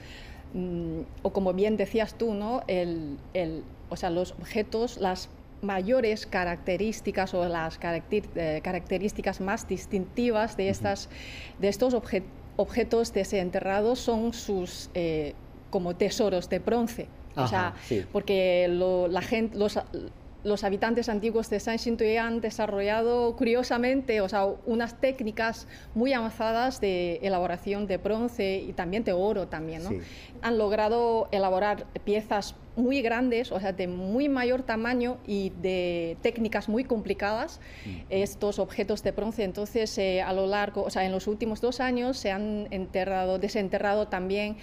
mm, 0.53 0.99
o, 1.21 1.33
como 1.33 1.53
bien 1.53 1.77
decías 1.77 2.15
tú, 2.15 2.33
¿no? 2.33 2.63
El, 2.67 3.17
el, 3.33 3.63
o 3.89 3.95
sea, 3.95 4.09
los 4.09 4.31
objetos, 4.33 4.97
las 4.97 5.29
mayores 5.63 6.25
características 6.25 7.33
o 7.33 7.47
las 7.47 7.79
eh, 7.81 8.61
características 8.63 9.41
más 9.41 9.67
distintivas 9.67 10.57
de, 10.57 10.69
estas, 10.69 11.09
de 11.59 11.69
estos 11.69 11.95
objetos 12.57 13.13
desenterrados 13.13 13.99
son 13.99 14.33
sus 14.33 14.89
eh, 14.93 15.33
como 15.69 15.95
tesoros 15.95 16.49
de 16.49 16.59
bronce. 16.59 17.07
o 17.35 17.47
sea, 17.47 17.73
porque 18.11 18.67
la 19.09 19.21
gente, 19.21 19.57
los, 19.57 19.79
los 20.43 20.63
habitantes 20.63 21.09
antiguos 21.09 21.49
de 21.49 21.59
San 21.59 21.79
Xintué 21.79 22.19
han 22.19 22.41
desarrollado 22.41 23.35
curiosamente 23.35 24.21
o 24.21 24.29
sea, 24.29 24.45
unas 24.65 24.99
técnicas 24.99 25.67
muy 25.95 26.13
avanzadas 26.13 26.81
de 26.81 27.15
elaboración 27.21 27.87
de 27.87 27.97
bronce 27.97 28.57
y 28.57 28.73
también 28.73 29.03
de 29.03 29.13
oro 29.13 29.47
también. 29.47 29.83
¿no? 29.83 29.91
Han 30.41 30.57
logrado 30.57 31.29
elaborar 31.31 31.85
piezas 32.03 32.55
muy 32.75 33.01
grandes, 33.01 33.51
o 33.51 33.59
sea, 33.59 33.71
de 33.71 33.87
muy 33.87 34.29
mayor 34.29 34.63
tamaño 34.63 35.17
y 35.27 35.51
de 35.61 36.17
técnicas 36.21 36.69
muy 36.69 36.83
complicadas, 36.83 37.59
estos 38.09 38.59
objetos 38.59 39.03
de 39.03 39.11
bronce. 39.11 39.43
Entonces, 39.43 39.97
eh, 39.97 40.21
a 40.21 40.33
lo 40.33 40.47
largo, 40.47 40.83
o 40.83 40.89
sea, 40.89 41.05
en 41.05 41.11
los 41.11 41.27
últimos 41.27 41.61
dos 41.61 41.79
años 41.79 42.17
se 42.17 42.31
han 42.31 42.67
enterrado, 42.71 43.37
desenterrado 43.37 44.07
también, 44.07 44.57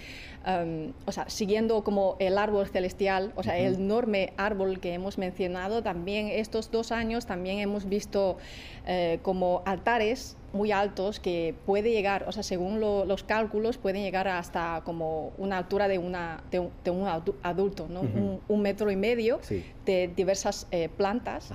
um, 0.45 0.93
o 1.05 1.11
sea, 1.11 1.29
siguiendo 1.29 1.83
como 1.83 2.17
el 2.19 2.37
árbol 2.37 2.67
celestial, 2.67 3.31
o 3.35 3.43
sea, 3.43 3.57
el 3.57 3.75
enorme 3.75 4.33
árbol 4.37 4.79
que 4.79 4.93
hemos 4.93 5.17
mencionado, 5.17 5.81
también 5.81 6.27
estos 6.27 6.71
dos 6.71 6.91
años 6.91 7.25
también 7.25 7.59
hemos 7.59 7.87
visto 7.87 8.37
eh, 8.85 9.19
como 9.21 9.61
altares 9.65 10.37
muy 10.53 10.71
altos 10.71 11.19
que 11.19 11.55
puede 11.65 11.91
llegar, 11.91 12.25
o 12.27 12.31
sea, 12.31 12.43
según 12.43 12.79
los 12.79 13.23
cálculos, 13.23 13.77
pueden 13.77 14.03
llegar 14.03 14.27
hasta 14.27 14.81
como 14.85 15.31
una 15.37 15.57
altura 15.57 15.87
de, 15.87 15.97
una, 15.97 16.43
de, 16.51 16.59
un, 16.91 17.07
adulto, 17.43 17.87
¿no? 17.89 18.01
un, 18.47 18.61
metro 18.61 18.91
y 18.91 18.95
medio 18.95 19.39
de 19.85 20.11
diversas 20.15 20.67
eh, 20.71 20.89
plantas. 20.89 21.51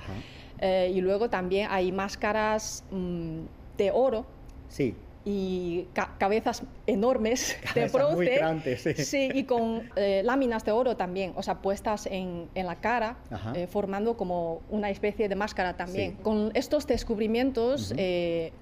Eh, 0.59 0.91
y 0.93 1.01
luego 1.01 1.29
también 1.29 1.67
hay 1.69 1.91
máscaras 1.91 2.83
mm, 2.91 3.41
de 3.77 3.91
oro. 3.91 4.25
Sí 4.69 4.95
y 5.29 5.89
cabezas 6.17 6.63
enormes 6.85 7.57
de 7.75 7.89
bronce. 7.89 8.95
sí. 9.03 9.29
y 9.33 9.43
con 9.43 9.89
eh, 9.97 10.21
láminas 10.23 10.63
de 10.63 10.71
oro 10.71 10.95
también, 10.95 11.33
o 11.35 11.43
sea, 11.43 11.61
puestas 11.61 12.05
en, 12.05 12.47
en 12.55 12.65
la 12.65 12.77
cara, 12.77 13.17
eh, 13.53 13.67
formando 13.67 14.15
como 14.15 14.61
una 14.69 14.89
especie 14.89 15.27
de 15.27 15.35
máscara 15.35 15.75
también. 15.75 16.13
Con 16.23 16.51
estos 16.53 16.87
descubrimientos, 16.87 17.93
eh, 17.97 18.53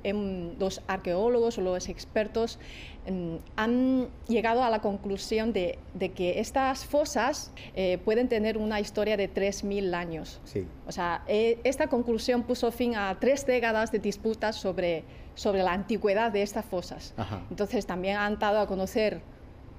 los 0.58 0.82
arqueólogos 0.88 1.60
o 1.60 1.62
los 1.62 1.88
expertos 1.88 2.58
em, 3.06 3.38
han 3.56 4.08
llegado 4.28 4.64
a 4.64 4.72
la 4.72 4.82
conclusión 4.82 5.54
de, 5.54 5.78
de 5.94 6.14
que 6.14 6.40
estas 6.40 6.84
fosas 6.84 7.52
pueden 8.04 8.28
tener 8.28 8.58
una 8.58 8.80
historia 8.80 9.18
de 9.18 9.32
3.000 9.32 9.94
años. 9.94 10.42
Sí. 10.46 10.66
O 10.88 10.92
sea, 10.92 11.24
esta 11.28 11.86
conclusión 11.88 12.42
puso 12.42 12.72
fin 12.72 12.96
a 12.96 13.16
tres 13.20 13.46
décadas 13.46 13.92
de 13.92 14.00
disputas 14.00 14.56
sobre 14.56 15.04
sobre 15.36 15.64
la 15.64 15.74
antigüedad 15.74 16.32
de 16.32 16.42
estas 16.42 16.66
fosas. 16.66 17.14
Entonces 17.50 17.86
también 17.86 18.18
han 18.18 18.40
dado 18.40 18.60
a 18.60 18.68
conocer 18.68 19.22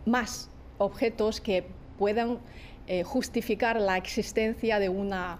más 0.04 0.48
objetos 0.78 1.40
que 1.40 1.66
puedan 1.98 2.38
eh, 2.86 3.02
justificar 3.02 3.80
la 3.80 3.96
existencia 3.96 4.78
de 4.78 4.88
una 4.88 5.38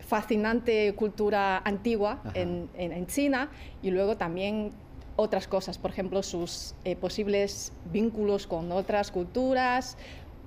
fascinante 0.00 0.94
cultura 0.94 1.60
antigua 1.64 2.22
en, 2.34 3.06
China 3.06 3.50
y 3.82 3.90
luego 3.90 4.16
también 4.16 4.72
otras 5.16 5.48
cosas, 5.48 5.78
por 5.78 5.90
ejemplo, 5.90 6.22
sus 6.22 6.74
eh, 6.84 6.94
posibles 6.94 7.72
vínculos 7.92 8.46
con 8.46 8.70
otras 8.70 9.10
culturas, 9.10 9.96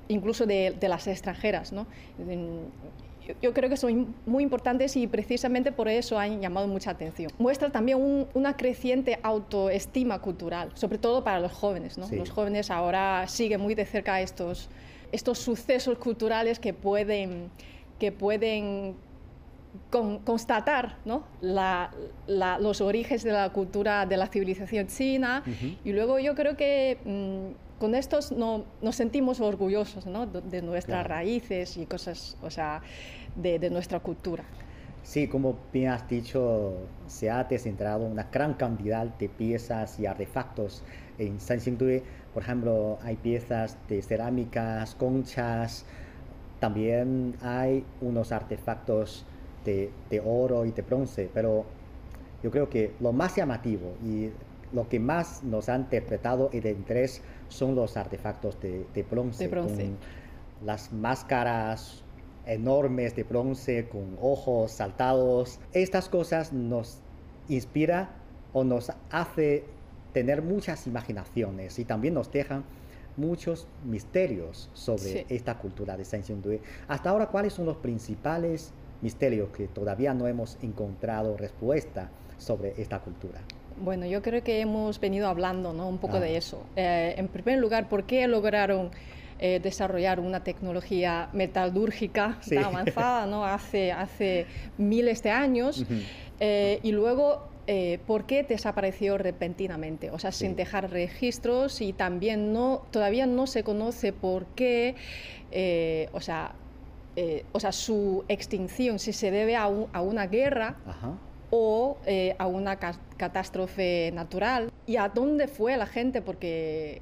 incluso 0.07 0.45
de, 0.45 0.75
las 0.81 1.07
extranjeras. 1.07 1.73
¿no? 1.73 1.87
Yo 3.41 3.53
creo 3.53 3.69
que 3.69 3.77
son 3.77 4.15
muy 4.25 4.43
importantes 4.43 4.95
y 4.95 5.07
precisamente 5.07 5.71
por 5.71 5.87
eso 5.87 6.17
han 6.17 6.41
llamado 6.41 6.67
mucha 6.67 6.91
atención. 6.91 7.31
Muestra 7.37 7.71
también 7.71 8.27
una 8.33 8.55
creciente 8.55 9.19
autoestima 9.23 10.19
cultural, 10.19 10.71
sobre 10.75 10.97
todo 10.97 11.23
para 11.23 11.39
los 11.39 11.51
jóvenes. 11.51 11.97
Los 11.97 12.29
jóvenes 12.29 12.71
ahora 12.71 13.27
siguen 13.27 13.61
muy 13.61 13.75
de 13.75 13.85
cerca 13.85 14.21
estos, 14.21 14.69
estos 15.11 15.39
sucesos 15.39 15.97
culturales 15.97 16.59
que 16.59 16.73
pueden, 16.73 17.49
que 17.99 18.11
pueden 18.11 18.95
constatar 20.23 20.97
¿no? 21.05 21.23
los 21.41 22.81
orígenes 22.81 23.23
de 23.23 23.31
la 23.31 23.49
cultura 23.51 24.05
de 24.05 24.17
la 24.17 24.27
civilización 24.27 24.87
china 24.87 25.43
y 25.83 25.91
luego 25.91 26.19
yo 26.19 26.35
creo 26.35 26.57
que 26.57 26.97
mm, 27.05 27.68
con 27.79 27.95
estos 27.95 28.31
no, 28.31 28.65
nos 28.81 28.95
sentimos 28.95 29.39
orgullosos 29.39 30.05
¿no? 30.05 30.27
de, 30.27 30.61
nuestras 30.61 31.07
raíces 31.07 31.77
y 31.77 31.85
cosas, 31.85 32.37
o 32.41 32.49
sea, 32.49 32.81
de, 33.35 33.69
nuestra 33.69 33.99
cultura. 34.01 34.43
Sí, 35.01 35.27
como 35.27 35.57
bien 35.71 35.91
has 35.91 36.07
dicho, 36.07 36.73
se 37.07 37.29
ha 37.29 37.43
descentrado 37.45 38.05
una 38.05 38.23
gran 38.25 38.53
cantidad 38.55 39.05
de 39.05 39.29
piezas 39.29 39.99
y 39.99 40.05
artefactos 40.05 40.83
en 41.17 41.39
San 41.39 41.59
Xingdui. 41.59 42.03
Por 42.33 42.43
ejemplo, 42.43 42.99
hay 43.01 43.15
piezas 43.15 43.77
de 43.87 44.01
cerámicas, 44.01 44.93
conchas, 44.95 45.85
también 46.59 47.35
hay 47.41 47.85
unos 48.01 48.33
artefactos 48.33 49.25
de, 49.63 49.89
de, 50.09 50.19
oro 50.19 50.65
y 50.65 50.71
de 50.71 50.81
bronce, 50.81 51.29
pero 51.33 51.65
yo 52.43 52.51
creo 52.51 52.69
que 52.69 52.93
lo 52.99 53.13
más 53.13 53.35
llamativo 53.35 53.93
y 54.03 54.29
lo 54.71 54.87
que 54.87 54.99
más 54.99 55.43
nos 55.43 55.69
ha 55.69 55.75
interpretado 55.75 56.49
y 56.53 56.59
de 56.59 56.71
interés 56.71 57.21
son 57.47 57.75
los 57.75 57.97
artefactos 57.97 58.59
de, 58.61 58.85
de 58.93 59.03
bronce, 59.03 59.45
de 59.45 59.49
bronce. 59.49 59.83
Con 59.85 59.97
las 60.65 60.91
máscaras 60.91 62.03
enormes 62.45 63.15
de 63.15 63.23
bronce 63.23 63.87
con 63.87 64.17
ojos 64.21 64.71
saltados. 64.71 65.59
Estas 65.73 66.09
cosas 66.09 66.51
nos 66.51 66.99
inspira 67.47 68.09
o 68.53 68.63
nos 68.63 68.91
hace 69.11 69.65
tener 70.13 70.41
muchas 70.41 70.87
imaginaciones 70.87 71.77
y 71.79 71.85
también 71.85 72.15
nos 72.15 72.31
dejan 72.31 72.63
muchos 73.17 73.67
misterios 73.85 74.69
sobre 74.73 75.25
esta 75.29 75.57
cultura 75.59 75.97
de 75.97 76.05
Saint 76.05 76.27
Hasta 76.87 77.09
ahora, 77.09 77.27
¿cuáles 77.27 77.53
son 77.53 77.65
los 77.65 77.77
principales 77.77 78.71
misterios 79.01 79.49
que 79.49 79.67
todavía 79.67 80.13
no 80.13 80.27
hemos 80.27 80.57
encontrado 80.61 81.37
respuesta 81.37 82.09
sobre 82.37 82.81
esta 82.81 82.99
cultura? 82.99 83.41
Bueno, 83.81 84.05
yo 84.05 84.21
creo 84.21 84.43
que 84.43 84.61
hemos 84.61 84.99
venido 84.99 85.27
hablando 85.27 85.73
¿no? 85.73 85.87
un 85.87 85.97
poco 85.97 86.19
de 86.19 86.35
ah. 86.35 86.37
eso. 86.37 86.63
Eh, 86.75 87.15
en 87.17 87.27
primer 87.27 87.59
lugar, 87.59 87.89
¿por 87.89 88.05
qué 88.05 88.27
lograron 88.27 88.91
eh, 89.39 89.59
desarrollar 89.61 90.19
una 90.19 90.43
tecnología 90.43 91.29
metalúrgica 91.33 92.39
tan 92.47 92.63
avanzada 92.63 93.25
¿no? 93.25 93.45
hace, 93.45 93.91
hace 93.91 94.45
miles 94.77 95.23
de 95.23 95.31
años. 95.31 95.85
Eh, 96.39 96.79
y 96.83 96.91
luego 96.91 97.49
eh, 97.71 97.99
por 98.07 98.25
qué 98.25 98.41
desapareció 98.41 99.19
repentinamente, 99.19 100.09
o 100.09 100.17
sea, 100.17 100.31
sin 100.31 100.55
dejar 100.55 100.89
registros 100.89 101.81
y 101.81 101.93
también 101.93 102.51
no, 102.51 102.81
todavía 102.89 103.27
no 103.27 103.45
se 103.45 103.63
conoce 103.63 104.11
por 104.11 104.47
qué, 104.55 104.95
eh, 105.51 106.09
o, 106.11 106.19
sea, 106.19 106.53
eh, 107.15 107.45
o 107.51 107.59
sea, 107.59 107.71
su 107.71 108.25
extinción, 108.27 108.97
si 108.97 109.13
se 109.13 109.29
debe 109.29 109.55
a, 109.55 109.67
una 109.67 110.25
guerra 110.25 110.77
o 111.51 111.97
a 112.37 112.47
una 112.47 112.77
catástrofe 112.77 114.11
natural 114.13 114.71
y 114.85 114.97
a 114.97 115.09
dónde 115.09 115.47
fue 115.47 115.77
la 115.77 115.85
gente, 115.85 116.21
porque 116.21 117.01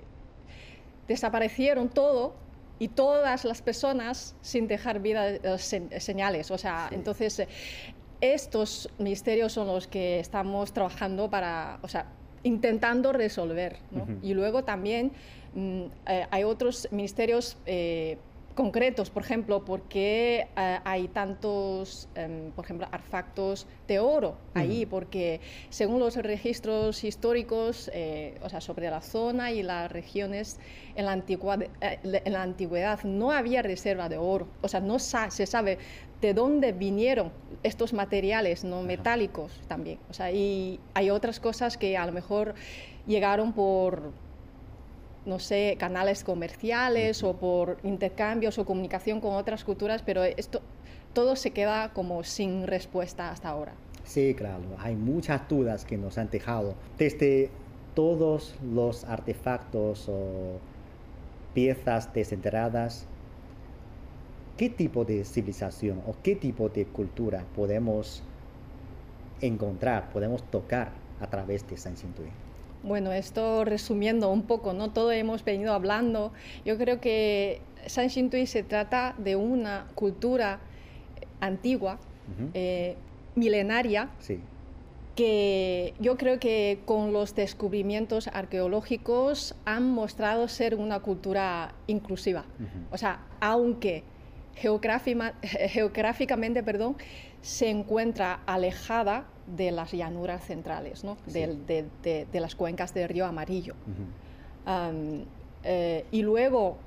desaparecieron 1.08 1.90
todo 1.90 2.36
y 2.80 2.90
todas 2.90 3.46
las 3.46 3.62
personas 3.62 4.36
sin 4.42 4.68
dejar 4.68 5.00
vida 5.00 5.58
señales. 5.58 6.52
O 6.52 6.58
sea, 6.58 6.90
entonces 6.92 7.48
estos 8.22 8.90
misterios 8.98 9.54
son 9.54 9.68
los 9.68 9.88
que 9.88 10.20
estamos 10.20 10.74
trabajando 10.74 11.30
para, 11.30 11.80
o 11.82 11.88
sea, 11.88 12.08
intentando 12.44 13.14
resolver. 13.14 13.78
Y 14.22 14.34
luego 14.34 14.64
también 14.64 15.12
mm, 15.54 15.82
eh, 16.08 16.28
hay 16.32 16.44
otros 16.44 16.88
ministerios 16.92 17.58
eh, 17.66 18.18
concretos, 18.58 19.10
por 19.10 19.24
ejemplo, 19.24 19.64
por 19.64 19.84
qué 19.84 20.48
eh, 20.58 20.80
hay 20.84 21.08
tantos, 21.08 22.10
em, 22.16 22.52
por 22.52 22.66
ejemplo, 22.66 22.88
artefactos 22.92 23.68
de 23.88 24.00
oro 24.00 24.36
ahí, 24.54 24.86
porque 24.86 25.40
según 25.70 26.00
los 26.00 26.18
registros 26.18 27.06
históricos, 27.06 27.90
o 28.42 28.50
sea, 28.50 28.60
sobre 28.60 28.90
la 28.90 29.02
zona 29.02 29.52
y 29.52 29.64
las 29.64 29.90
regiones 29.90 30.60
en 30.96 31.06
la, 31.06 31.14
en 31.14 32.34
la 32.34 32.42
antigüedad 32.42 33.04
no 33.04 33.32
había 33.32 33.62
reserva 33.62 34.10
de 34.10 34.18
oro, 34.18 34.48
o 34.62 34.68
sea, 34.68 34.82
no 34.82 34.98
se 35.00 35.46
sabe 35.46 35.78
de 36.22 36.34
dónde 36.34 36.72
vinieron 36.74 37.32
estos 37.64 37.94
materiales 37.94 38.64
no 38.64 38.82
metálicos 38.82 39.52
también. 39.68 40.00
O 40.10 40.14
sea, 40.14 40.32
y 40.32 40.80
hay 40.94 41.10
otras 41.10 41.40
cosas 41.40 41.78
que 41.78 41.98
a 41.98 42.06
lo 42.06 42.12
mejor 42.12 42.56
llegaron 43.06 43.54
por, 43.54 44.12
no 45.28 45.40
sé, 45.40 45.76
canales 45.78 46.24
comerciales 46.24 47.24
o 47.24 47.34
por 47.36 47.78
intercambios 47.84 48.58
o 48.58 48.66
comunicación 48.66 49.22
con 49.22 49.36
otras 49.36 49.64
culturas, 49.64 50.02
pero 50.02 50.24
esto 50.24 50.62
todo 51.14 51.36
se 51.36 51.52
queda 51.52 51.94
como 51.94 52.24
sin 52.24 52.66
respuesta 52.66 53.30
hasta 53.30 53.50
ahora. 53.50 53.74
Sí, 54.04 54.34
claro, 54.36 54.64
hay 54.80 54.96
muchas 54.96 55.48
dudas 55.50 55.84
que 55.84 55.98
nos 55.98 56.18
han 56.18 56.30
dejado. 56.30 56.76
Desde 56.98 57.50
todos 57.94 58.56
los 58.64 59.04
artefactos 59.04 60.08
o 60.08 60.60
piezas 61.54 62.14
desenterradas 62.14 63.08
qué 64.58 64.70
tipo 64.70 65.06
de 65.06 65.24
civilización 65.24 66.02
o 66.08 66.16
qué 66.24 66.36
tipo 66.36 66.70
de 66.70 66.86
cultura 66.86 67.46
podemos 67.56 68.24
encontrar, 69.42 70.10
podemos 70.12 70.42
tocar 70.44 70.92
a 71.20 71.28
través 71.28 71.68
de 71.68 71.78
San 71.78 71.96
Xintui. 71.96 72.47
Bueno, 72.84 73.12
esto 73.12 73.66
resumiendo 73.66 74.30
un 74.30 74.44
poco, 74.44 74.74
¿no? 74.74 74.92
Todo 74.92 75.12
hemos 75.12 75.44
venido 75.44 75.74
hablando. 75.74 76.32
Yo 76.66 76.78
creo 76.78 77.02
que 77.02 77.62
San 77.86 78.10
Xintui 78.10 78.46
se 78.46 78.64
trata 78.64 79.16
de 79.18 79.36
una 79.36 79.88
cultura 79.96 80.60
antigua, 81.40 82.00
eh, 82.54 82.96
milenaria, 83.36 84.10
que 85.16 85.94
yo 86.00 86.18
creo 86.18 86.40
que 86.40 86.82
con 86.86 87.12
los 87.12 87.34
descubrimientos 87.34 88.28
arqueológicos 88.28 89.56
han 89.66 89.92
mostrado 89.92 90.48
ser 90.48 90.76
una 90.76 91.00
cultura 91.00 91.74
inclusiva. 91.88 92.46
O 92.92 92.98
sea, 92.98 93.26
aunque 93.40 94.04
geográficamente 94.56 96.64
perdón, 96.64 96.98
se 97.42 97.70
encuentra 97.70 98.42
alejada 98.46 99.26
de 99.56 99.72
las 99.72 99.92
llanuras 99.92 100.44
centrales, 100.46 101.04
de, 101.26 102.28
las 102.34 102.56
cuencas 102.56 102.94
del 102.94 103.10
río 103.10 103.26
Amarillo. 103.26 103.76
Eh, 105.64 106.06
y 106.12 106.22
luego, 106.22 106.78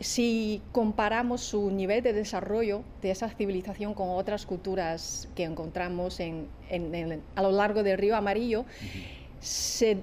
si 0.00 0.62
comparamos 0.72 1.42
su 1.42 1.70
nivel 1.70 2.02
de 2.02 2.12
desarrollo 2.12 2.82
de 3.02 3.10
esa 3.10 3.28
civilización 3.28 3.94
con 3.94 4.10
otras 4.10 4.46
culturas 4.46 5.28
que 5.34 5.44
encontramos 5.44 6.20
a 6.20 7.42
lo 7.42 7.52
largo 7.52 7.82
del 7.82 7.98
río 7.98 8.16
Amarillo, 8.16 8.64
se, 9.40 9.96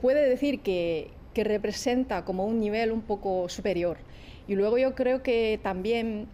puede 0.00 0.28
decir 0.28 0.60
que, 0.60 1.10
que 1.34 1.44
representa 1.44 2.24
como 2.24 2.46
un 2.46 2.60
nivel 2.60 2.92
un 2.92 3.02
poco 3.02 3.48
superior. 3.48 3.98
Y 4.46 4.54
luego 4.54 4.78
yo 4.78 4.94
creo 4.94 5.22
que 5.22 5.60
también 5.62 6.28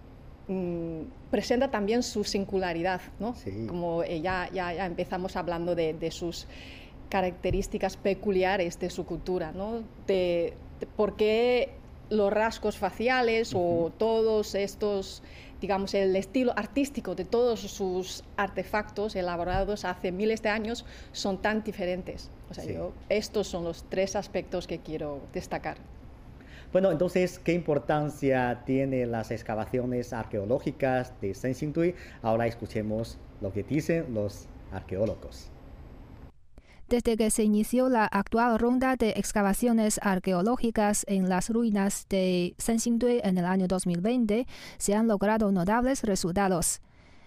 presenta 1.31 1.71
también 1.71 2.03
su 2.03 2.25
singularidad, 2.25 3.01
¿no? 3.19 3.35
Como 3.67 4.03
eh, 4.03 4.21
ya, 4.21 4.51
ya, 4.53 4.87
empezamos 4.87 5.37
hablando 5.37 5.75
de, 5.75 6.11
sus 6.11 6.47
características 7.09 7.97
peculiares 7.97 8.79
de 8.79 8.91
su 8.91 9.07
cultura, 9.07 9.53
¿no? 9.53 9.83
De, 10.07 10.55
por 10.97 11.17
qué 11.17 11.71
los 12.11 12.33
rasgos 12.33 12.77
faciales 12.77 13.53
o 13.55 13.91
todos 13.97 14.55
estos, 14.55 15.23
digamos, 15.61 15.95
el 15.95 16.15
estilo 16.15 16.53
artístico 16.57 17.15
de 17.15 17.25
todos 17.25 17.61
sus 17.61 18.23
artefactos 18.37 19.17
elaborados 19.17 19.87
hace 19.87 20.13
miles 20.13 20.43
de 20.43 20.51
años 20.51 20.85
son 21.13 21.41
tan 21.41 21.65
diferentes. 21.65 22.31
O 22.51 22.55
sea, 22.55 22.65
yo, 22.65 22.93
estos 23.09 23.49
son 23.49 23.65
los 23.65 23.85
tres 23.89 24.15
aspectos 24.15 24.67
que 24.67 24.81
quiero 24.81 25.21
destacar. 25.33 25.79
Bueno, 26.75 26.91
entonces, 26.91 27.39
¿qué 27.39 27.53
importancia 27.53 28.65
tienen 28.67 29.13
las 29.13 29.31
excavaciones 29.31 30.13
arqueológicas 30.13 31.15
de 31.21 31.33
Tui? 31.73 31.95
Ahora 32.21 32.49
escuchemos 32.49 33.17
lo 33.41 33.53
que 33.53 33.63
dicen 33.63 34.13
los 34.13 34.49
arqueólogos. 34.73 35.53
Desde 36.89 37.17
que 37.17 37.31
se 37.31 37.45
inició 37.45 37.89
la 37.89 38.07
actual 38.07 38.59
ronda 38.59 38.97
de 38.97 39.11
excavaciones 39.11 40.01
arqueológicas 40.03 41.05
en 41.07 41.29
las 41.29 41.49
ruinas 41.49 42.09
de 42.09 42.57
Tui 42.59 43.21
en 43.23 43.39
el 43.39 43.45
año 43.45 43.69
2020, 43.69 44.45
se 44.77 44.95
han 44.97 45.07
logrado 45.07 45.53
notables 45.53 46.03
resultados. 46.03 46.81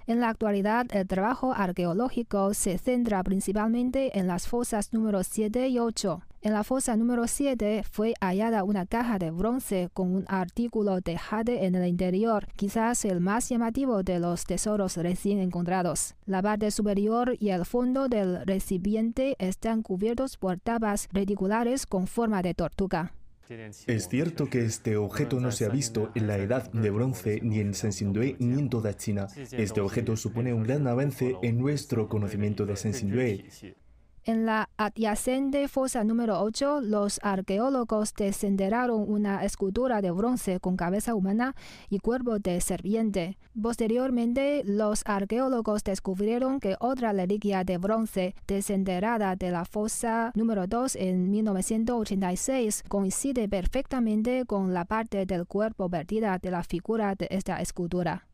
En 0.08 0.22
la 0.22 0.30
actualidad, 0.30 0.86
el 0.92 1.06
trabajo 1.06 1.54
arqueológico 1.54 2.54
se 2.54 2.78
centra 2.78 3.22
principalmente 3.24 4.18
en 4.18 4.26
las 4.26 4.48
fosas 4.48 4.94
número 4.94 5.22
7 5.22 5.68
y 5.68 5.80
8. 5.80 6.22
En 6.44 6.54
la 6.54 6.64
fosa 6.64 6.96
número 6.96 7.28
7 7.28 7.84
fue 7.84 8.14
hallada 8.22 8.64
una 8.64 8.86
caja 8.86 9.20
de 9.20 9.32
bronce 9.32 9.90
con 9.94 10.16
un 10.16 10.26
artículo 10.30 11.02
de 11.02 11.18
jade 11.18 11.66
en 11.66 11.76
el 11.76 11.86
interior, 11.86 12.48
quizás 12.56 13.04
el 13.04 13.20
más 13.20 13.50
llamativo 13.50 14.02
de 14.02 14.20
los 14.20 14.46
tesoros 14.46 14.96
recién 14.96 15.40
encontrados. 15.40 16.16
La 16.26 16.42
parte 16.42 16.72
superior 16.72 17.36
y 17.38 17.50
el 17.50 17.66
fondo 17.66 18.08
del 18.08 18.46
recipiente 18.46 19.36
están 19.40 19.82
cubiertos 19.82 20.38
por 20.38 20.58
tapas 20.58 21.10
reticulares 21.12 21.86
con 21.86 22.08
forma 22.08 22.42
de 22.42 22.54
tortuga. 22.54 23.12
Es 23.88 24.10
cierto 24.10 24.50
que 24.50 24.66
este 24.66 24.98
objeto 24.98 25.40
no 25.40 25.52
se 25.52 25.66
ha 25.66 25.70
visto 25.70 26.12
en 26.16 26.28
la 26.28 26.38
edad 26.38 26.72
de 26.72 26.90
bronce 26.90 27.40
ni 27.42 27.60
en 27.60 27.74
Sensindue 27.74 28.36
ni 28.40 28.60
en 28.60 28.70
toda 28.70 28.96
China. 28.96 29.28
Este 29.52 29.82
objeto 29.82 30.16
supone 30.18 30.54
un 30.54 30.64
gran 30.64 30.88
avance 30.88 31.36
en 31.42 31.58
nuestro 31.58 32.10
conocimiento 32.10 32.66
de 32.66 32.76
Sensindue. 32.76 33.46
En 34.28 34.46
la 34.46 34.70
adyacente 34.76 35.70
fosa 35.70 36.04
número 36.04 36.42
8, 36.42 36.82
los 36.82 37.18
arqueólogos 37.24 38.14
desenterraron 38.14 39.10
una 39.10 39.46
escultura 39.46 40.02
de 40.02 40.12
bronce 40.12 40.60
con 40.60 40.76
cabeza 40.76 41.16
humana 41.16 41.56
y 41.90 42.00
cuerpo 42.00 42.38
de 42.38 42.60
serpiente. 42.60 43.38
Posteriormente, 43.62 44.64
los 44.66 45.04
arqueólogos 45.06 45.82
descubrieron 45.86 46.60
que 46.60 46.76
otra 46.82 47.14
reliquia 47.14 47.64
de 47.64 47.78
bronce 47.78 48.36
desenterrada 48.48 49.38
de 49.38 49.50
la 49.50 49.64
fosa 49.64 50.34
número 50.36 50.68
2 50.68 50.98
en 50.98 51.32
1986 51.32 52.84
coincide 52.90 53.48
perfectamente 53.48 54.44
con 54.46 54.74
la 54.74 54.84
parte 54.84 55.26
del 55.26 55.46
cuerpo 55.48 55.90
perdida 55.90 56.38
de 56.38 56.52
la 56.52 56.64
figura 56.64 57.16
de 57.16 57.30
esta 57.32 57.62
escultura. 57.62 58.28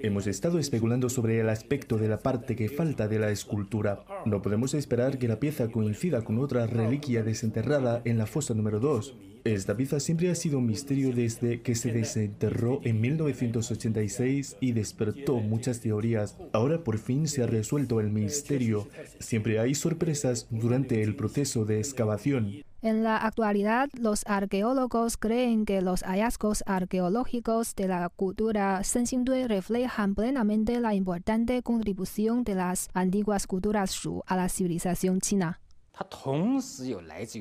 Hemos 0.00 0.26
estado 0.26 0.58
especulando 0.58 1.08
sobre 1.08 1.40
el 1.40 1.48
aspecto 1.48 1.96
de 1.96 2.06
la 2.06 2.18
parte 2.18 2.54
que 2.54 2.68
falta 2.68 3.08
de 3.08 3.18
la 3.18 3.30
escultura. 3.30 4.04
No 4.26 4.42
podemos 4.42 4.74
esperar 4.74 5.18
que 5.18 5.26
la 5.26 5.40
pieza 5.40 5.68
coincida 5.68 6.22
con 6.22 6.38
otra 6.38 6.66
reliquia 6.66 7.22
desenterrada 7.22 8.02
en 8.04 8.18
la 8.18 8.26
fosa 8.26 8.52
número 8.52 8.78
2. 8.78 9.14
Esta 9.44 9.74
pieza 9.74 10.00
siempre 10.00 10.30
ha 10.30 10.34
sido 10.34 10.58
un 10.58 10.66
misterio 10.66 11.14
desde 11.14 11.62
que 11.62 11.74
se 11.76 11.92
desenterró 11.92 12.80
en 12.84 13.00
1986 13.00 14.58
y 14.60 14.72
despertó 14.72 15.36
muchas 15.38 15.80
teorías. 15.80 16.36
Ahora 16.52 16.84
por 16.84 16.98
fin 16.98 17.26
se 17.26 17.42
ha 17.42 17.46
resuelto 17.46 18.00
el 18.00 18.10
misterio. 18.10 18.86
Siempre 19.18 19.60
hay 19.60 19.74
sorpresas 19.74 20.46
durante 20.50 21.02
el 21.02 21.16
proceso 21.16 21.64
de 21.64 21.78
excavación. 21.78 22.65
En 22.86 23.02
la 23.02 23.16
actualidad, 23.16 23.88
los 23.98 24.22
arqueólogos 24.26 25.16
creen 25.16 25.64
que 25.64 25.80
los 25.82 26.04
hallazgos 26.04 26.62
arqueológicos 26.66 27.74
de 27.74 27.88
la 27.88 28.08
cultura 28.10 28.84
Senxingdui 28.84 29.48
reflejan 29.48 30.14
plenamente 30.14 30.78
la 30.78 30.94
importante 30.94 31.64
contribución 31.64 32.44
de 32.44 32.54
las 32.54 32.88
antiguas 32.94 33.48
culturas 33.48 33.90
Shu 33.90 34.22
a 34.24 34.36
la 34.36 34.48
civilización 34.48 35.20
china. 35.20 35.60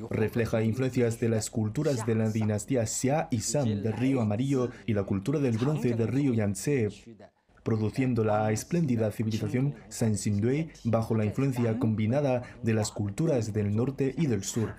Refleja 0.09 0.63
influencias 0.63 1.19
de 1.19 1.29
las 1.29 1.51
culturas 1.51 2.07
de 2.07 2.15
la 2.15 2.31
dinastía 2.31 2.83
Xia 2.87 3.27
y 3.29 3.41
San 3.41 3.83
del 3.83 3.93
río 3.93 4.21
Amarillo 4.21 4.71
y 4.87 4.95
la 4.95 5.03
cultura 5.03 5.37
del 5.37 5.59
bronce 5.59 5.93
del 5.93 6.07
río 6.07 6.33
Yangtze. 6.33 6.89
produciendo 7.61 8.23
la 8.23 8.51
espléndida 8.51 9.11
civilización 9.11 9.73
Sansindue 9.89 10.69
bajo 10.83 11.15
la 11.15 11.25
influencia 11.25 11.79
combinada 11.79 12.43
de 12.61 12.73
las 12.73 12.91
culturas 12.91 13.53
del 13.53 13.75
norte 13.75 14.13
y 14.15 14.27
del 14.27 14.43
sur, 14.43 14.75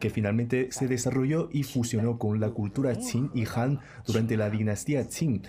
que 0.00 0.10
finalmente 0.10 0.68
se 0.70 0.88
desarrolló 0.88 1.48
y 1.52 1.62
fusionó 1.62 2.18
con 2.18 2.40
la 2.40 2.50
cultura 2.50 2.94
Qin 2.94 3.30
y 3.34 3.44
Han 3.54 3.80
durante 4.06 4.36
la 4.36 4.50
dinastía 4.50 5.06
Qin, 5.08 5.42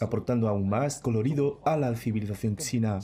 aportando 0.00 0.48
aún 0.48 0.68
más 0.68 1.00
colorido 1.00 1.60
a 1.64 1.76
la 1.76 1.94
civilización 1.94 2.56
china. 2.56 3.00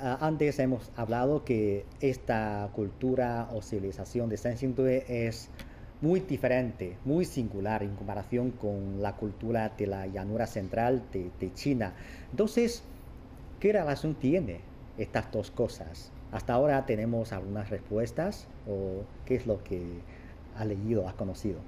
Ah, 0.00 0.18
antes 0.20 0.58
hemos 0.58 0.90
hablado 0.96 1.44
que 1.44 1.86
esta 2.00 2.68
cultura 2.74 3.48
o 3.52 3.62
civilización 3.62 4.28
de 4.28 4.36
Sansindue 4.36 5.04
es 5.08 5.50
muy 6.00 6.20
diferente, 6.20 6.96
muy 7.04 7.24
singular 7.24 7.82
en 7.82 7.94
comparación 7.94 8.50
con 8.50 9.00
la 9.00 9.16
cultura 9.16 9.70
de 9.70 9.86
la 9.86 10.06
llanura 10.06 10.46
central 10.46 11.02
de, 11.12 11.52
China. 11.54 11.94
Entonces, 12.30 12.82
¿qué 13.60 13.72
relación 13.72 14.14
tiene 14.14 14.60
estas 14.98 15.30
dos 15.30 15.50
cosas? 15.50 16.10
Hasta 16.34 16.52
ahora 16.52 16.84
tenemos 16.84 17.32
algunas 17.32 17.70
respuestas 17.70 18.48
o 18.68 19.04
qué 19.24 19.36
es 19.36 19.46
lo 19.46 19.62
que 19.62 19.80
ha 20.56 20.64
leído, 20.64 21.08
ha 21.08 21.12
conocido. 21.12 21.60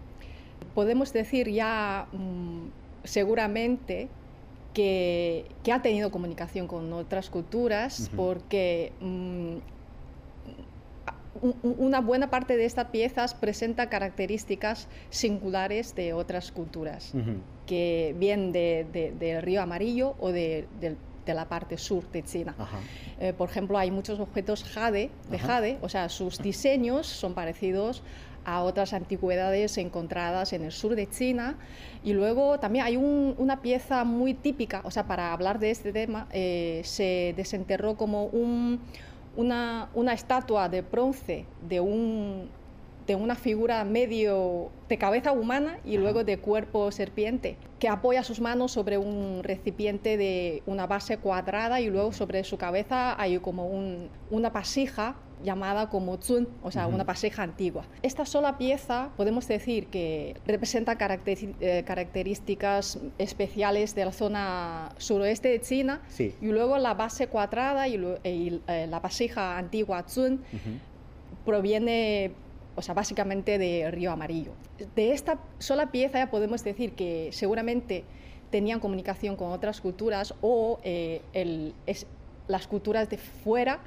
Podemos 0.74 1.12
decir 1.12 1.48
ya 1.48 2.08
mm, 2.12 2.66
seguramente 3.04 4.08
que, 4.74 5.46
ha 5.72 5.82
tenido 5.82 6.10
comunicación 6.10 6.66
con 6.66 6.92
otras 6.92 7.30
culturas 7.30 8.10
porque 8.16 8.90
mm, 9.00 9.56
una 11.62 12.00
buena 12.00 12.28
parte 12.28 12.56
de 12.56 12.64
estas 12.64 12.86
piezas 12.86 13.34
presenta 13.34 13.88
características 13.88 14.88
singulares 15.10 15.94
de 15.94 16.12
otras 16.12 16.50
culturas, 16.50 17.12
que 17.66 18.16
vienen 18.18 18.50
del 18.52 19.42
río 19.42 19.62
Amarillo 19.62 20.16
o 20.18 20.32
de, 20.32 20.66
la 21.34 21.46
parte 21.46 21.78
sur 21.78 22.08
de 22.10 22.22
China. 22.22 22.54
Eh, 23.20 23.32
por 23.32 23.48
ejemplo, 23.48 23.78
hay 23.78 23.90
muchos 23.90 24.20
objetos 24.20 24.64
jade, 24.64 25.10
de 25.30 25.38
jade, 25.38 25.78
o 25.82 25.88
sea, 25.88 26.08
sus 26.08 26.38
diseños 26.42 27.06
son 27.06 27.34
parecidos 27.34 28.02
a 28.44 28.62
otras 28.62 28.92
antigüedades 28.92 29.76
encontradas 29.76 30.52
en 30.52 30.62
el 30.62 30.72
sur 30.72 30.94
de 30.94 31.08
China. 31.10 31.56
Y 32.04 32.12
luego 32.12 32.60
también 32.60 32.84
hay 32.84 32.96
una 32.96 33.60
pieza 33.60 34.04
muy 34.04 34.34
típica, 34.34 34.80
o 34.84 34.90
sea, 34.90 35.06
para 35.06 35.32
hablar 35.32 35.58
de 35.58 35.70
este 35.70 35.92
tema, 35.92 36.28
eh, 36.32 36.80
se 36.84 37.34
desenterró 37.36 37.96
como 37.96 38.26
una, 38.26 39.88
una 39.94 40.12
estatua 40.12 40.68
de 40.68 40.82
bronce 40.82 41.46
de 41.68 41.80
un 41.80 42.48
de 43.06 43.14
una 43.14 43.36
figura 43.36 43.84
medio 43.84 44.70
de 44.88 44.98
cabeza 44.98 45.32
humana 45.32 45.78
y 45.84 45.96
luego 45.96 46.24
de 46.24 46.38
cuerpo 46.38 46.90
serpiente, 46.90 47.56
que 47.78 47.88
apoya 47.88 48.22
sus 48.22 48.40
manos 48.40 48.72
sobre 48.72 48.98
un 48.98 49.42
recipiente 49.42 50.16
de 50.16 50.62
una 50.66 50.86
base 50.86 51.18
cuadrada 51.18 51.80
y 51.80 51.88
luego 51.88 52.12
sobre 52.12 52.42
su 52.44 52.58
cabeza 52.58 53.20
hay 53.20 53.38
como 53.38 53.68
una 54.30 54.52
pasija 54.52 55.16
llamada 55.44 55.90
como 55.90 56.16
zun, 56.16 56.48
o 56.62 56.70
sea, 56.70 56.86
una 56.86 57.04
pasija 57.04 57.42
antigua. 57.42 57.84
Esta 58.02 58.24
sola 58.24 58.56
pieza 58.56 59.10
podemos 59.16 59.46
decir 59.46 59.88
que 59.88 60.34
representa 60.46 60.96
eh, 60.98 61.84
características 61.86 62.98
especiales 63.18 63.94
de 63.94 64.04
la 64.06 64.12
zona 64.12 64.92
suroeste 64.96 65.48
de 65.48 65.60
China 65.60 66.00
y 66.18 66.46
luego 66.46 66.78
la 66.78 66.94
base 66.94 67.28
cuadrada 67.28 67.86
y, 67.86 67.96
eh, 68.24 68.86
la 68.88 69.02
pasija 69.02 69.58
antigua 69.58 70.04
zun 70.08 70.40
proviene 71.44 72.32
o 72.76 72.82
sea, 72.82 72.94
básicamente 72.94 73.58
de 73.58 73.90
Río 73.90 74.12
Amarillo. 74.12 74.52
De 74.94 75.12
esta 75.12 75.38
sola 75.58 75.90
pieza 75.90 76.18
ya 76.18 76.30
podemos 76.30 76.62
decir 76.62 76.92
que 76.92 77.30
seguramente 77.32 78.04
tenían 78.50 78.80
comunicación 78.80 79.36
con 79.36 79.50
otras 79.50 79.80
culturas 79.80 80.34
o 80.40 80.78
eh, 80.84 81.22
las 82.46 82.66
culturas 82.66 83.10
de 83.10 83.18
fuera 83.18 83.80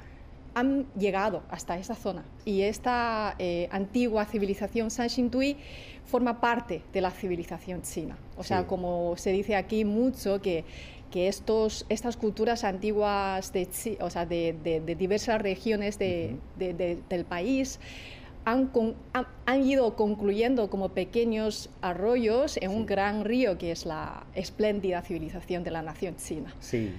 han 0.54 0.86
llegado 0.94 1.42
hasta 1.48 1.78
esa 1.78 1.94
zona. 1.94 2.24
Y 2.44 2.62
esta 2.62 3.36
eh, 3.38 3.68
antigua 3.70 4.24
civilización 4.24 4.90
Sanxintui 4.90 5.56
forma 6.04 6.40
parte 6.40 6.82
de 6.92 7.00
la 7.00 7.10
civilización 7.10 7.82
china. 7.82 8.18
O 8.36 8.42
sea, 8.42 8.66
como 8.66 9.16
se 9.16 9.30
dice 9.30 9.54
aquí 9.54 9.84
mucho, 9.84 10.40
que, 10.42 10.64
que 11.12 11.28
estos, 11.28 11.86
estas 11.88 12.16
culturas 12.16 12.64
antiguas 12.64 13.52
de, 13.52 13.68
o 14.00 14.10
sea, 14.10 14.26
de, 14.26 14.56
de, 14.64 14.94
diversas 14.96 15.40
regiones 15.40 15.98
del 15.98 17.24
país 17.28 17.78
han, 18.50 18.70
han, 19.46 19.62
ido 19.62 19.94
concluyendo 19.94 20.70
como 20.70 20.90
pequeños 20.90 21.70
arroyos 21.82 22.56
en 22.56 22.70
un 22.70 22.86
gran 22.86 23.24
río 23.24 23.58
que 23.58 23.70
es 23.70 23.86
la 23.86 24.26
espléndida 24.34 25.02
civilización 25.02 25.62
de 25.62 25.70
la 25.70 25.82
nación 25.82 26.16
china. 26.16 26.52
Sí, 26.58 26.92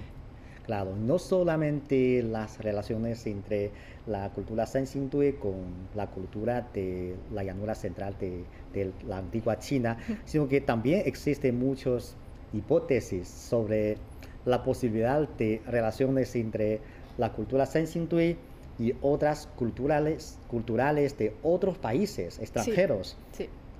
claro, 0.64 0.96
no 0.96 1.18
solamente 1.18 2.22
las 2.22 2.58
relaciones 2.58 3.26
entre 3.26 3.70
la 4.06 4.30
cultura 4.30 4.66
Sansintue 4.66 5.36
con 5.36 5.54
la 5.94 6.06
cultura 6.06 6.68
de 6.72 7.16
la 7.32 7.44
llanura 7.44 7.74
central 7.74 8.16
de, 8.18 8.44
de 8.72 8.90
la 9.06 9.18
antigua 9.18 9.58
China, 9.58 9.98
sino 10.24 10.48
que 10.48 10.60
también 10.60 11.02
existen 11.04 11.58
muchas 11.58 12.16
hipótesis 12.52 13.28
sobre 13.28 13.98
la 14.44 14.62
posibilidad 14.62 15.28
de 15.28 15.60
relaciones 15.66 16.34
entre 16.34 16.80
la 17.18 17.32
cultura 17.32 17.66
Sansintue 17.66 18.36
y 18.82 18.94
otras 19.00 19.48
culturales, 19.56 20.38
culturales 20.48 21.16
de 21.16 21.36
otros 21.42 21.78
países 21.78 22.40
extranjeros. 22.40 23.16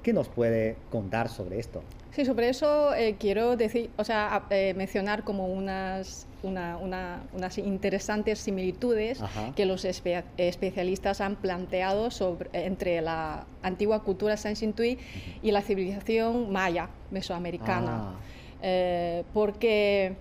¿Qué 0.02 0.12
nos 0.12 0.28
puede 0.28 0.76
contar 0.90 1.28
sobre 1.28 1.58
esto? 1.58 1.82
Sí, 2.12 2.24
sobre 2.24 2.48
eso 2.48 2.94
eh, 2.94 3.16
quiero 3.18 3.56
decir, 3.56 3.90
o 3.96 4.04
sea, 4.04 4.44
eh, 4.50 4.74
mencionar 4.76 5.24
como 5.24 5.46
unas, 5.46 6.26
unas 6.42 7.58
interesantes 7.58 8.38
similitudes 8.38 9.20
que 9.56 9.64
los 9.64 9.84
especialistas 9.84 11.20
han 11.20 11.36
planteado 11.36 12.10
sobre, 12.10 12.50
entre 12.52 13.00
la 13.00 13.46
antigua 13.62 14.02
cultura 14.02 14.36
Sansintui 14.36 14.98
y 15.42 15.50
la 15.50 15.62
civilización 15.62 16.52
maya 16.52 16.90
mesoamericana. 17.10 17.90
Ah. 17.92 18.20
Eh, 18.60 19.24
porque 19.32 20.16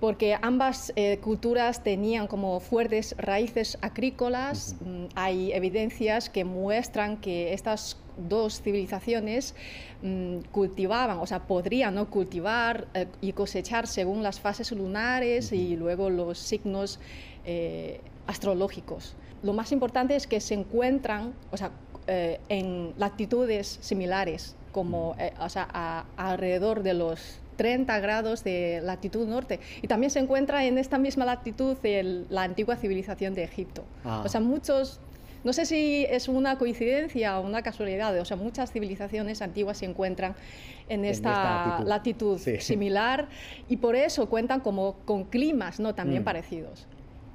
porque 0.00 0.36
ambas 0.40 0.92
eh, 0.94 1.18
culturas 1.18 1.82
tenían 1.82 2.26
como 2.28 2.60
fuertes 2.60 3.14
raíces 3.18 3.78
agrícolas. 3.80 4.76
Mm, 4.80 5.06
hay 5.14 5.52
evidencias 5.52 6.30
que 6.30 6.44
muestran 6.44 7.16
que 7.16 7.52
estas 7.52 7.96
dos 8.16 8.62
civilizaciones 8.62 9.54
mm, 10.02 10.38
cultivaban, 10.52 11.18
o 11.18 11.26
sea, 11.26 11.46
podrían 11.46 11.94
¿no? 11.96 12.10
cultivar 12.10 12.86
eh, 12.94 13.06
y 13.20 13.32
cosechar 13.32 13.86
según 13.86 14.22
las 14.22 14.40
fases 14.40 14.70
lunares 14.72 15.52
y 15.52 15.76
luego 15.76 16.10
los 16.10 16.38
signos 16.38 17.00
eh, 17.44 18.00
astrológicos. 18.26 19.16
Lo 19.42 19.52
más 19.52 19.72
importante 19.72 20.14
es 20.16 20.26
que 20.26 20.40
se 20.40 20.54
encuentran, 20.54 21.34
o 21.50 21.56
sea, 21.56 21.70
en 22.10 22.94
latitudes 22.96 23.78
similares, 23.82 24.56
como 24.72 25.14
o 25.40 25.48
sea, 25.50 26.06
alrededor 26.16 26.82
de 26.82 26.94
los 26.94 27.38
30 27.58 28.00
grados 28.00 28.44
de 28.44 28.80
latitud 28.82 29.26
norte. 29.28 29.60
Y 29.82 29.88
también 29.88 30.10
se 30.10 30.20
encuentra 30.20 30.64
en 30.64 30.78
esta 30.78 30.96
misma 30.96 31.26
latitud 31.26 31.76
la 32.30 32.44
antigua 32.44 32.76
civilización 32.76 33.34
de 33.34 33.42
Egipto. 33.42 33.84
Ah. 34.04 34.22
O 34.24 34.28
sea, 34.30 34.40
muchos 34.40 35.00
no 35.44 35.52
sé 35.52 35.66
si 35.66 36.04
es 36.10 36.28
una 36.28 36.58
coincidencia 36.58 37.38
o 37.38 37.46
una 37.46 37.62
casualidad, 37.62 38.18
o 38.18 38.24
sea, 38.24 38.36
muchas 38.36 38.72
civilizaciones 38.72 39.40
antiguas 39.40 39.78
se 39.78 39.84
encuentran 39.84 40.34
en 40.88 41.04
esta, 41.04 41.80
latitud, 41.84 42.38
similar 42.58 43.28
y 43.68 43.76
por 43.76 43.94
eso 43.94 44.28
cuentan 44.28 44.60
como 44.60 44.96
con 45.04 45.24
climas 45.24 45.78
¿no? 45.78 45.94
también 45.94 46.22
mm. 46.22 46.24
parecidos. 46.24 46.86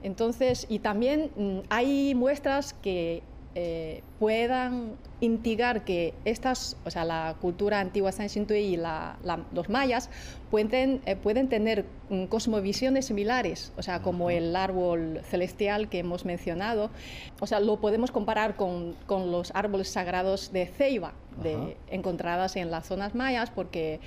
Entonces, 0.04 0.66
y 0.70 0.80
también 0.80 1.32
mm, 1.36 1.60
hay 1.70 2.14
muestras 2.14 2.74
que 2.74 3.24
eh, 3.56 4.02
puedan 4.18 4.96
indicar 5.20 5.86
que 5.86 6.16
estas, 6.26 6.76
o 6.86 6.90
sea, 6.90 7.06
la 7.06 7.36
cultura 7.40 7.80
antigua 7.80 8.12
Sansintui 8.12 8.58
y 8.58 8.78
los 8.78 9.70
mayas 9.70 10.10
pueden, 10.50 11.02
eh, 11.06 11.16
pueden 11.16 11.50
tener 11.50 11.86
mm, 12.10 12.26
cosmovisiones 12.26 13.06
similares, 13.06 13.72
o 13.78 13.84
sea, 13.84 14.02
como 14.02 14.32
el 14.32 14.56
árbol 14.56 15.22
celestial 15.30 15.88
que 15.88 16.00
hemos 16.00 16.26
mencionado. 16.26 16.90
O 17.40 17.48
sea, 17.48 17.60
lo 17.60 17.80
podemos 17.80 18.12
comparar 18.12 18.56
con, 18.56 18.96
con 19.06 19.32
los 19.32 19.52
árboles 19.54 19.88
sagrados 19.88 20.52
de 20.52 20.66
ceiba, 20.66 21.14
de, 21.42 21.78
encontradas 21.92 22.56
en 22.56 22.72
las 22.72 22.88
zonas 22.88 23.14
mayas, 23.14 23.52
porque 23.52 24.00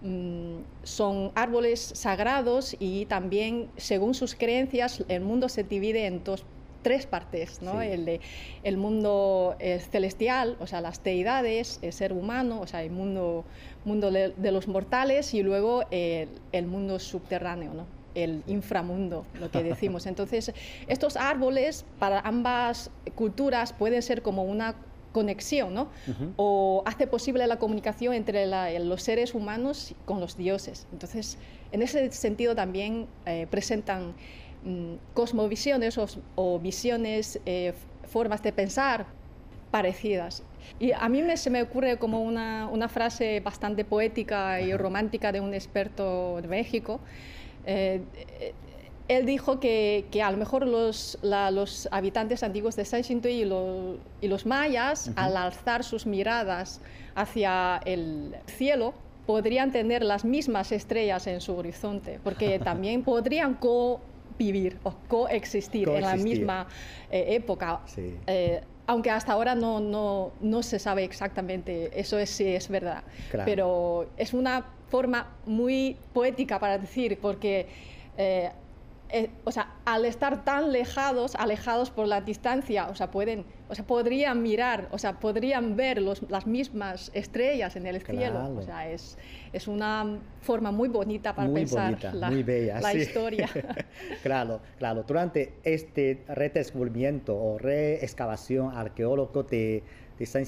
mm, 0.00 0.60
son 0.82 1.30
árboles 1.34 1.80
sagrados 1.94 2.74
y 2.78 3.04
también, 3.04 3.68
según 3.76 4.14
sus 4.14 4.34
creencias, 4.34 5.04
el 5.08 5.20
mundo 5.20 5.50
se 5.50 5.62
divide 5.62 6.06
en 6.06 6.24
dos 6.24 6.46
tres 6.84 7.06
partes, 7.06 7.60
¿no? 7.62 7.82
El, 7.82 8.04
de, 8.04 8.20
el 8.62 8.76
mundo 8.76 9.56
eh, 9.58 9.80
celestial, 9.90 10.56
o 10.60 10.68
sea, 10.68 10.80
las 10.80 11.02
deidades, 11.02 11.80
el 11.82 11.92
ser 11.92 12.12
humano, 12.12 12.60
o 12.60 12.68
sea, 12.68 12.84
el 12.84 12.92
mundo, 12.92 13.44
mundo 13.84 14.12
de, 14.12 14.52
los 14.52 14.68
mortales 14.68 15.34
y 15.34 15.42
luego 15.42 15.82
el, 15.90 16.28
el 16.52 16.66
mundo 16.68 17.00
subterráneo, 17.00 17.74
¿no? 17.74 17.86
el 18.14 18.44
inframundo, 18.46 19.26
lo 19.40 19.50
que 19.50 19.62
decimos. 19.72 20.06
Entonces, 20.06 20.52
estos 20.86 21.16
árboles 21.16 21.84
para 21.98 22.20
ambas 22.20 22.90
culturas 23.16 23.72
pueden 23.72 24.02
ser 24.02 24.22
como 24.22 24.44
una 24.44 24.76
conexión, 25.14 25.72
¿no? 25.72 25.88
O 26.36 26.82
hace 26.86 27.06
posible 27.06 27.46
la 27.46 27.58
comunicación 27.58 28.14
entre 28.14 28.46
los 28.80 29.02
seres 29.02 29.32
humanos 29.32 29.94
con 30.04 30.20
los 30.20 30.36
dioses. 30.36 30.86
Entonces, 30.92 31.38
en 31.72 31.82
ese 31.82 32.10
sentido 32.10 32.54
también 32.54 33.06
eh, 33.24 33.46
presentan 33.48 34.14
mm, 34.64 34.94
cosmovisiones 35.14 35.98
o, 36.34 36.58
visiones, 36.58 37.40
eh, 37.46 37.72
formas 38.08 38.42
de 38.42 38.52
pensar 38.52 39.06
parecidas. 39.70 40.42
Y 40.78 40.92
a 40.92 41.08
mí 41.08 41.22
me, 41.22 41.36
se 41.36 41.50
me 41.50 41.62
ocurre 41.62 41.98
como 41.98 42.22
una, 42.22 42.68
una 42.70 42.88
frase 42.88 43.40
bastante 43.40 43.84
poética 43.84 44.60
y 44.60 44.74
romántica 44.76 45.32
de 45.32 45.40
un 45.40 45.52
experto 45.52 46.40
de 46.40 46.48
México. 46.48 47.00
Eh, 47.66 48.00
él 49.08 49.26
dijo 49.26 49.60
que, 49.60 50.06
que, 50.10 50.22
a 50.22 50.30
lo 50.30 50.38
mejor 50.38 50.66
los, 50.66 51.18
los 51.22 51.88
habitantes 51.90 52.42
antiguos 52.42 52.74
de 52.76 52.84
San 52.84 53.02
y, 53.02 53.42
y 54.22 54.28
los 54.28 54.46
mayas, 54.46 55.10
al 55.16 55.36
alzar 55.36 55.84
sus 55.84 56.06
miradas 56.06 56.80
hacia 57.14 57.80
el 57.84 58.34
cielo, 58.46 58.94
podrían 59.26 59.72
tener 59.72 60.02
las 60.02 60.24
mismas 60.24 60.72
estrellas 60.72 61.26
en 61.26 61.40
su 61.40 61.54
horizonte, 61.54 62.18
porque 62.24 62.58
también 62.64 63.02
podrían 63.02 63.54
convivir 64.34 64.78
o 64.82 64.92
coexistir, 65.08 65.88
en 65.88 66.02
la 66.02 66.16
misma 66.16 66.66
eh, 67.10 67.36
época. 67.36 67.80
Eh, 68.26 68.60
aunque 68.86 69.10
hasta 69.10 69.32
ahora 69.32 69.54
no, 69.54 69.80
no, 69.80 70.32
no, 70.40 70.62
se 70.62 70.78
sabe 70.78 71.04
exactamente, 71.04 71.90
eso 71.98 72.18
es, 72.18 72.28
sí 72.28 72.46
es 72.46 72.68
verdad, 72.68 73.02
pero 73.44 74.10
es 74.18 74.34
una 74.34 74.66
forma 74.90 75.34
muy 75.46 75.96
poética 76.12 76.58
para 76.58 76.76
decir, 76.76 77.18
porque 77.18 77.66
eh, 78.18 78.50
eh, 79.16 79.30
o 79.44 79.52
sea, 79.52 79.76
al 79.84 80.06
estar 80.06 80.44
tan 80.44 80.64
alejados, 80.64 81.36
alejados 81.36 81.92
por 81.92 82.08
la 82.08 82.20
distancia, 82.20 82.88
o 82.88 82.96
sea, 82.96 83.12
pueden, 83.12 83.44
o 83.68 83.74
sea, 83.76 83.86
podrían 83.86 84.42
mirar, 84.42 84.88
o 84.90 84.98
sea, 84.98 85.20
podrían 85.20 85.76
ver 85.76 86.02
las 86.02 86.48
mismas 86.48 87.12
estrellas 87.14 87.76
en 87.76 87.86
el 87.86 88.02
cielo. 88.02 88.52
O 88.56 88.62
sea, 88.62 88.90
es, 88.90 89.16
es 89.52 89.68
una 89.68 90.18
forma 90.40 90.72
muy 90.72 90.88
bonita 90.88 91.32
para 91.32 91.48
pensar 91.52 91.96
la, 92.12 92.28
la 92.28 92.94
historia. 92.94 93.48
claro, 94.24 94.60
claro. 94.78 95.04
Durante 95.06 95.52
este 95.62 96.24
redescubrimiento 96.26 97.36
o 97.36 97.56
reexcavación 97.56 98.76
arqueológico 98.76 99.44
de, 99.44 99.84
de 100.18 100.26
San 100.26 100.44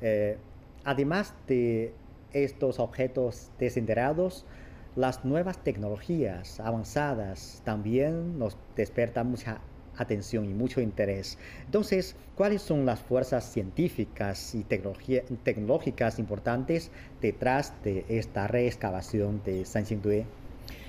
eh, 0.00 0.38
además 0.84 1.34
de 1.48 1.92
estos 2.32 2.78
objetos 2.78 3.50
desenterrados, 3.58 4.46
las 4.94 5.24
nuevas 5.24 5.58
tecnologías 5.64 6.60
avanzadas 6.60 7.62
también 7.64 8.38
nos 8.38 8.56
despertan 8.76 9.30
mucha 9.30 9.60
atención 9.96 10.44
y 10.44 10.54
mucho 10.54 10.80
interés. 10.80 11.38
Entonces, 11.64 12.16
¿cuáles 12.34 12.62
son 12.62 12.84
las 12.86 13.00
fuerzas 13.00 13.50
científicas 13.52 14.54
y 14.54 14.64
tecnológicas 14.64 16.18
importantes 16.18 16.90
detrás 17.20 17.72
de 17.82 18.04
esta 18.08 18.46
reexcavación 18.48 19.42
de 19.44 19.64
San 19.64 19.86
Xingdue? 19.86 20.26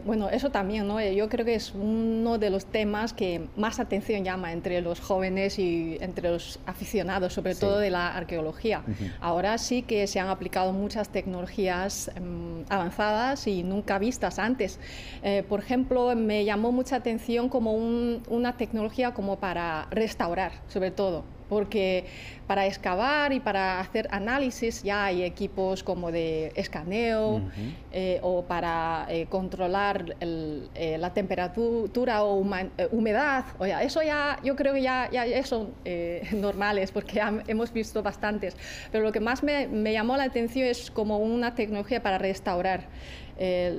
Bueno, 0.06 0.30
eso 0.30 0.50
también, 0.50 0.86
¿no? 0.86 1.02
Yo 1.02 1.30
creo 1.30 1.46
que 1.46 1.56
es 1.56 1.74
uno 1.74 2.38
de 2.38 2.50
los 2.50 2.66
temas 2.66 3.14
que 3.14 3.48
más 3.56 3.80
atención 3.80 4.26
llama 4.26 4.52
entre 4.52 4.82
los 4.82 5.00
jóvenes 5.00 5.60
y 5.60 5.98
entre 6.02 6.30
los 6.30 6.60
aficionados, 6.66 7.32
sobre 7.34 7.56
todo 7.56 7.80
de 7.80 7.90
la 7.90 8.14
arqueología. 8.14 8.84
Ahora 9.22 9.58
sí 9.58 9.82
que 9.82 10.06
se 10.08 10.20
han 10.20 10.28
aplicado 10.28 10.74
muchas 10.74 11.08
tecnologías 11.08 12.12
em, 12.16 12.66
avanzadas 12.68 13.48
y 13.48 13.64
nunca 13.64 13.98
vistas 13.98 14.40
antes. 14.40 14.78
Eh, 15.24 15.44
por 15.48 15.62
ejemplo, 15.62 16.14
me 16.18 16.44
llamó 16.44 16.74
mucha 16.74 16.98
atención 16.98 17.48
como 17.48 17.74
una 17.74 18.58
tecnología 18.58 19.14
como 19.14 19.40
para 19.40 19.88
restaurar, 19.90 20.52
sobre 20.68 20.92
todo 20.92 21.24
porque 21.54 22.06
para 22.48 22.66
excavar 22.66 23.32
y 23.32 23.40
para 23.40 23.80
hacer 23.80 24.08
análisis 24.12 24.82
ya 24.82 25.06
hay 25.06 25.24
equipos 25.24 25.84
como 25.84 26.12
de 26.12 26.52
escaneo 26.56 27.42
eh, 27.92 28.20
o 28.22 28.44
para 28.44 29.06
eh, 29.10 29.28
controlar 29.30 30.16
eh, 30.20 30.98
la 31.00 31.14
temperatura 31.14 32.24
o 32.24 32.44
humedad. 32.92 33.46
O 33.60 33.66
ya, 33.66 33.84
eso 33.84 34.02
ya, 34.02 34.40
yo 34.44 34.56
creo 34.56 34.74
que 34.74 34.82
ya, 34.82 35.10
ya, 35.12 35.44
son 35.46 35.74
normales 36.34 36.92
porque 36.92 37.22
hemos 37.48 37.72
visto 37.72 38.02
bastantes. 38.02 38.58
Pero 38.92 39.04
lo 39.04 39.12
que 39.12 39.20
más 39.20 39.44
me, 39.44 39.68
me 39.68 39.94
llamó 39.94 40.18
la 40.18 40.24
atención 40.24 40.68
es 40.68 40.90
como 40.90 41.20
una 41.20 41.54
tecnología 41.54 42.02
para 42.02 42.18
restaurar. 42.18 42.88
Eh, 43.46 43.76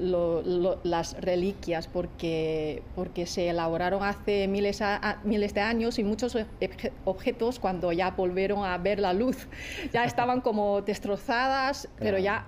las 0.82 1.18
reliquias 1.22 1.88
porque, 1.88 2.82
porque 2.94 3.24
se 3.24 3.48
elaboraron 3.48 4.02
hace 4.02 4.46
miles, 4.46 4.82
miles 5.22 5.54
de 5.54 5.62
años 5.62 5.98
y 5.98 6.04
muchos 6.04 6.36
objetos 7.06 7.58
cuando 7.60 7.90
ya 7.90 8.10
volvieron 8.10 8.66
a 8.66 8.76
ver 8.76 8.98
la 8.98 9.14
luz. 9.14 9.48
Ya 9.90 10.04
estaban 10.04 10.42
como 10.42 10.82
destrozadas, 10.82 11.88
pero 11.98 12.18
ya 12.18 12.46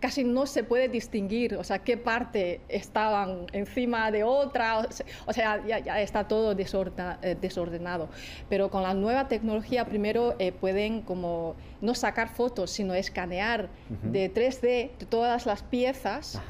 casi 0.00 0.24
no 0.24 0.46
se 0.46 0.64
puede 0.64 0.88
distinguir, 0.88 1.56
o 1.56 1.64
sea, 1.64 1.80
qué 1.80 1.96
parte 1.96 2.60
estaban 2.68 3.46
encima 3.52 4.10
de 4.10 4.24
otra, 4.24 4.86
o 5.26 5.32
sea, 5.32 5.64
ya, 5.66 6.00
está 6.00 6.28
todo 6.28 6.52
eh, 6.52 7.36
desordenado. 7.40 8.08
Pero 8.48 8.70
con 8.70 8.82
la 8.82 8.94
nueva 8.94 9.28
tecnología 9.28 9.84
primero 9.84 10.36
eh, 10.38 10.52
pueden 10.52 11.02
como 11.02 11.56
no 11.80 11.94
sacar 11.94 12.28
fotos, 12.28 12.70
sino 12.70 12.94
escanear 12.94 13.68
de 14.02 14.32
3D 14.32 14.60
de 14.60 15.06
todas 15.08 15.46
las 15.46 15.62
piezas. 15.62 16.40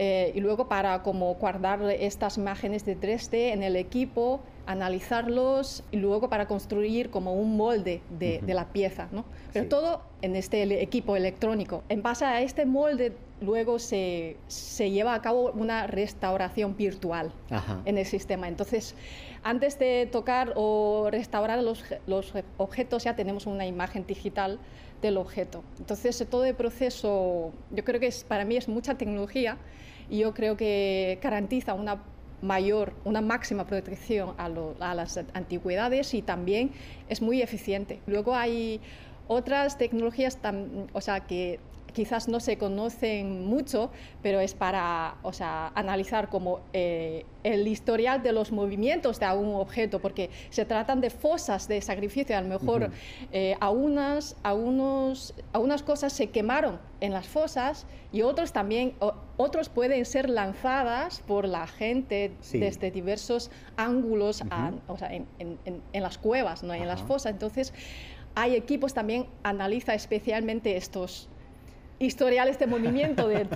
Eh, 0.00 0.30
y 0.36 0.40
luego 0.40 0.68
para 0.68 1.02
como 1.02 1.34
guardar 1.34 1.82
estas 1.90 2.38
imágenes 2.38 2.84
de 2.84 2.96
3D 2.96 3.52
en 3.52 3.64
el 3.64 3.74
equipo, 3.74 4.40
analizarlos 4.64 5.82
y 5.90 5.96
luego 5.96 6.28
para 6.28 6.46
construir 6.46 7.10
como 7.10 7.34
un 7.34 7.56
molde 7.56 8.00
de, 8.16 8.40
la 8.46 8.68
pieza, 8.68 9.08
¿no? 9.10 9.24
Pero 9.52 9.66
todo 9.66 10.02
en 10.22 10.36
este 10.36 10.62
equipo 10.80 11.16
electrónico. 11.16 11.82
En 11.88 12.02
base 12.02 12.24
a 12.24 12.40
este 12.42 12.64
molde 12.64 13.12
luego 13.40 13.80
se, 13.80 14.36
se 14.46 14.92
lleva 14.92 15.14
a 15.14 15.20
cabo 15.20 15.50
una 15.50 15.88
restauración 15.88 16.76
virtual 16.76 17.32
en 17.84 17.98
el 17.98 18.06
sistema. 18.06 18.46
Entonces, 18.46 18.94
antes 19.42 19.80
de 19.80 20.06
tocar 20.06 20.52
o 20.54 21.08
restaurar 21.10 21.60
los, 21.60 21.82
los 22.06 22.34
objetos 22.56 23.02
ya 23.02 23.16
tenemos 23.16 23.46
una 23.46 23.66
imagen 23.66 24.06
digital 24.06 24.60
del 25.02 25.16
objeto. 25.16 25.62
Entonces, 25.78 26.24
todo 26.28 26.44
el 26.44 26.54
proceso, 26.54 27.52
yo 27.70 27.84
creo 27.84 28.00
que 28.00 28.08
es, 28.08 28.24
para 28.24 28.44
mí 28.44 28.56
es 28.56 28.68
mucha 28.68 28.96
tecnología 28.96 29.58
y 30.10 30.18
yo 30.18 30.34
creo 30.34 30.56
que 30.56 31.18
garantiza 31.22 31.74
una 31.74 32.02
mayor, 32.42 32.92
una 33.04 33.20
máxima 33.20 33.66
protección 33.66 34.34
a, 34.38 34.48
las 34.94 35.20
antigüedades 35.34 36.14
y 36.14 36.22
también 36.22 36.70
es 37.08 37.20
muy 37.20 37.42
eficiente. 37.42 38.00
Luego 38.06 38.34
hay 38.34 38.80
otras 39.26 39.76
tecnologías, 39.76 40.38
o 40.92 41.00
sea, 41.00 41.20
que 41.20 41.60
quizás 41.92 42.28
no 42.28 42.40
se 42.40 42.58
conocen 42.58 43.46
mucho, 43.46 43.90
pero 44.22 44.40
es 44.40 44.54
para 44.54 45.16
o 45.22 45.32
sea, 45.32 45.72
analizar 45.74 46.28
como 46.28 46.60
eh, 46.72 47.24
el 47.44 47.66
historial 47.66 48.22
de 48.22 48.32
los 48.32 48.52
movimientos 48.52 49.18
de 49.20 49.26
algún 49.26 49.54
objeto, 49.54 50.00
porque 50.00 50.30
se 50.50 50.64
tratan 50.64 51.00
de 51.00 51.10
fosas 51.10 51.68
de 51.68 51.80
sacrificio. 51.80 52.36
A 52.36 52.40
lo 52.40 52.48
mejor 52.48 52.90
eh, 53.32 53.56
a, 53.60 53.70
unas, 53.70 54.36
a, 54.42 54.54
unos, 54.54 55.34
a 55.52 55.58
unas 55.58 55.82
cosas 55.82 56.12
se 56.12 56.30
quemaron 56.30 56.78
en 57.00 57.12
las 57.12 57.26
fosas 57.26 57.86
y 58.12 58.22
otros 58.22 58.52
también, 58.52 58.94
otros 59.36 59.68
pueden 59.68 60.04
ser 60.04 60.28
lanzadas 60.30 61.20
por 61.26 61.46
la 61.46 61.66
gente 61.66 62.32
desde 62.52 62.90
diversos 62.90 63.50
ángulos 63.76 64.42
o 64.88 64.96
sea, 64.96 65.14
en, 65.14 65.26
en, 65.38 65.58
en, 65.92 66.02
las 66.02 66.18
cuevas, 66.18 66.62
¿no? 66.62 66.74
en 66.74 66.86
las 66.86 67.02
fosas. 67.02 67.32
Entonces, 67.32 67.72
hay 68.34 68.54
equipos 68.54 68.94
también 68.94 69.26
analiza 69.42 69.94
especialmente 69.94 70.76
estos 70.76 71.28
historiales 71.98 72.58
de 72.58 72.66
movimiento 72.66 73.28
de, 73.28 73.48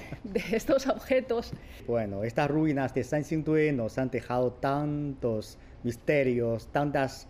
estos 0.52 0.86
objetos. 0.86 1.52
Bueno, 1.86 2.24
estas 2.24 2.50
ruinas 2.50 2.94
de 2.94 3.04
San 3.04 3.24
Xingdue 3.24 3.72
nos 3.72 3.98
han 3.98 4.10
dejado 4.10 4.52
tantos 4.52 5.58
misterios, 5.82 6.66
tantas 6.68 7.28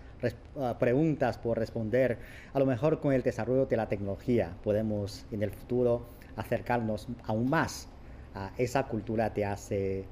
ah, 0.59 0.77
preguntas 0.79 1.38
por 1.38 1.59
responder. 1.59 2.18
A 2.53 2.59
lo 2.59 2.66
mejor 2.66 3.01
con 3.01 3.12
el 3.12 3.22
desarrollo 3.22 3.66
de 3.66 3.77
la 3.77 3.88
tecnología 3.88 4.57
podemos 4.62 5.27
en 5.31 5.42
el 5.42 5.51
futuro 5.51 6.07
acercarnos 6.37 7.09
aún 7.25 7.51
más 7.51 7.88
a 8.35 8.53
esa 8.57 8.85
cultura 8.85 9.31
de 9.31 9.44
hace 9.44 10.05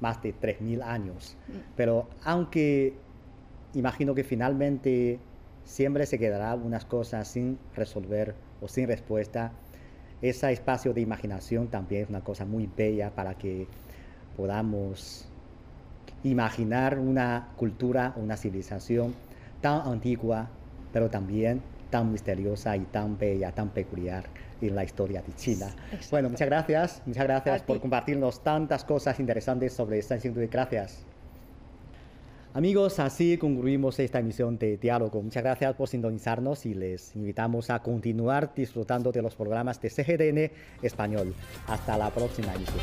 más 0.00 0.22
de 0.22 0.34
3.000 0.34 0.82
años. 0.82 1.36
Pero 1.76 2.08
aunque 2.24 2.94
imagino 3.74 4.14
que 4.14 4.24
finalmente 4.24 5.18
siempre 5.64 6.04
se 6.06 6.18
quedará 6.18 6.54
unas 6.54 6.84
cosas 6.84 7.28
sin 7.28 7.58
resolver 7.74 8.34
o 8.60 8.68
sin 8.68 8.86
respuesta, 8.86 9.52
ese 10.22 10.52
espacio 10.52 10.92
de 10.92 11.00
imaginación 11.00 11.68
también 11.68 12.04
es 12.04 12.08
una 12.08 12.20
cosa 12.20 12.44
muy 12.44 12.66
bella 12.66 13.10
para 13.10 13.34
que 13.34 13.66
podamos 14.36 15.26
imaginar 16.22 16.98
una 16.98 17.52
cultura, 17.56 18.14
una 18.16 18.36
civilización 18.36 19.14
tan 19.60 19.86
antigua, 19.86 20.48
pero 20.92 21.08
también 21.08 21.62
tan 21.90 22.10
misteriosa 22.10 22.76
y 22.76 22.80
tan 22.86 23.16
bella, 23.18 23.52
tan 23.52 23.70
peculiar 23.70 24.24
en 24.60 24.74
la 24.74 24.84
historia 24.84 25.22
de 25.22 25.32
China. 25.34 25.68
Bueno, 26.10 26.30
muchas 26.30 26.48
gracias, 26.48 27.02
muchas 27.06 27.24
gracias 27.24 27.62
por 27.62 27.80
compartirnos 27.80 28.42
tantas 28.42 28.84
cosas 28.84 29.20
interesantes 29.20 29.74
sobre 29.74 30.02
San 30.02 30.20
Gracias. 30.50 31.13
Amigos, 32.56 33.00
así 33.00 33.36
concluimos 33.36 33.98
esta 33.98 34.20
emisión 34.20 34.56
de 34.58 34.76
Diálogo. 34.76 35.20
Muchas 35.20 35.42
gracias 35.42 35.74
por 35.74 35.88
sintonizarnos 35.88 36.66
y 36.66 36.74
les 36.74 37.16
invitamos 37.16 37.68
a 37.68 37.82
continuar 37.82 38.54
disfrutando 38.54 39.10
de 39.10 39.22
los 39.22 39.34
programas 39.34 39.80
de 39.82 39.90
CGDN 39.90 40.52
Español. 40.80 41.34
Hasta 41.66 41.98
la 41.98 42.10
próxima 42.10 42.54
emisión. 42.54 42.78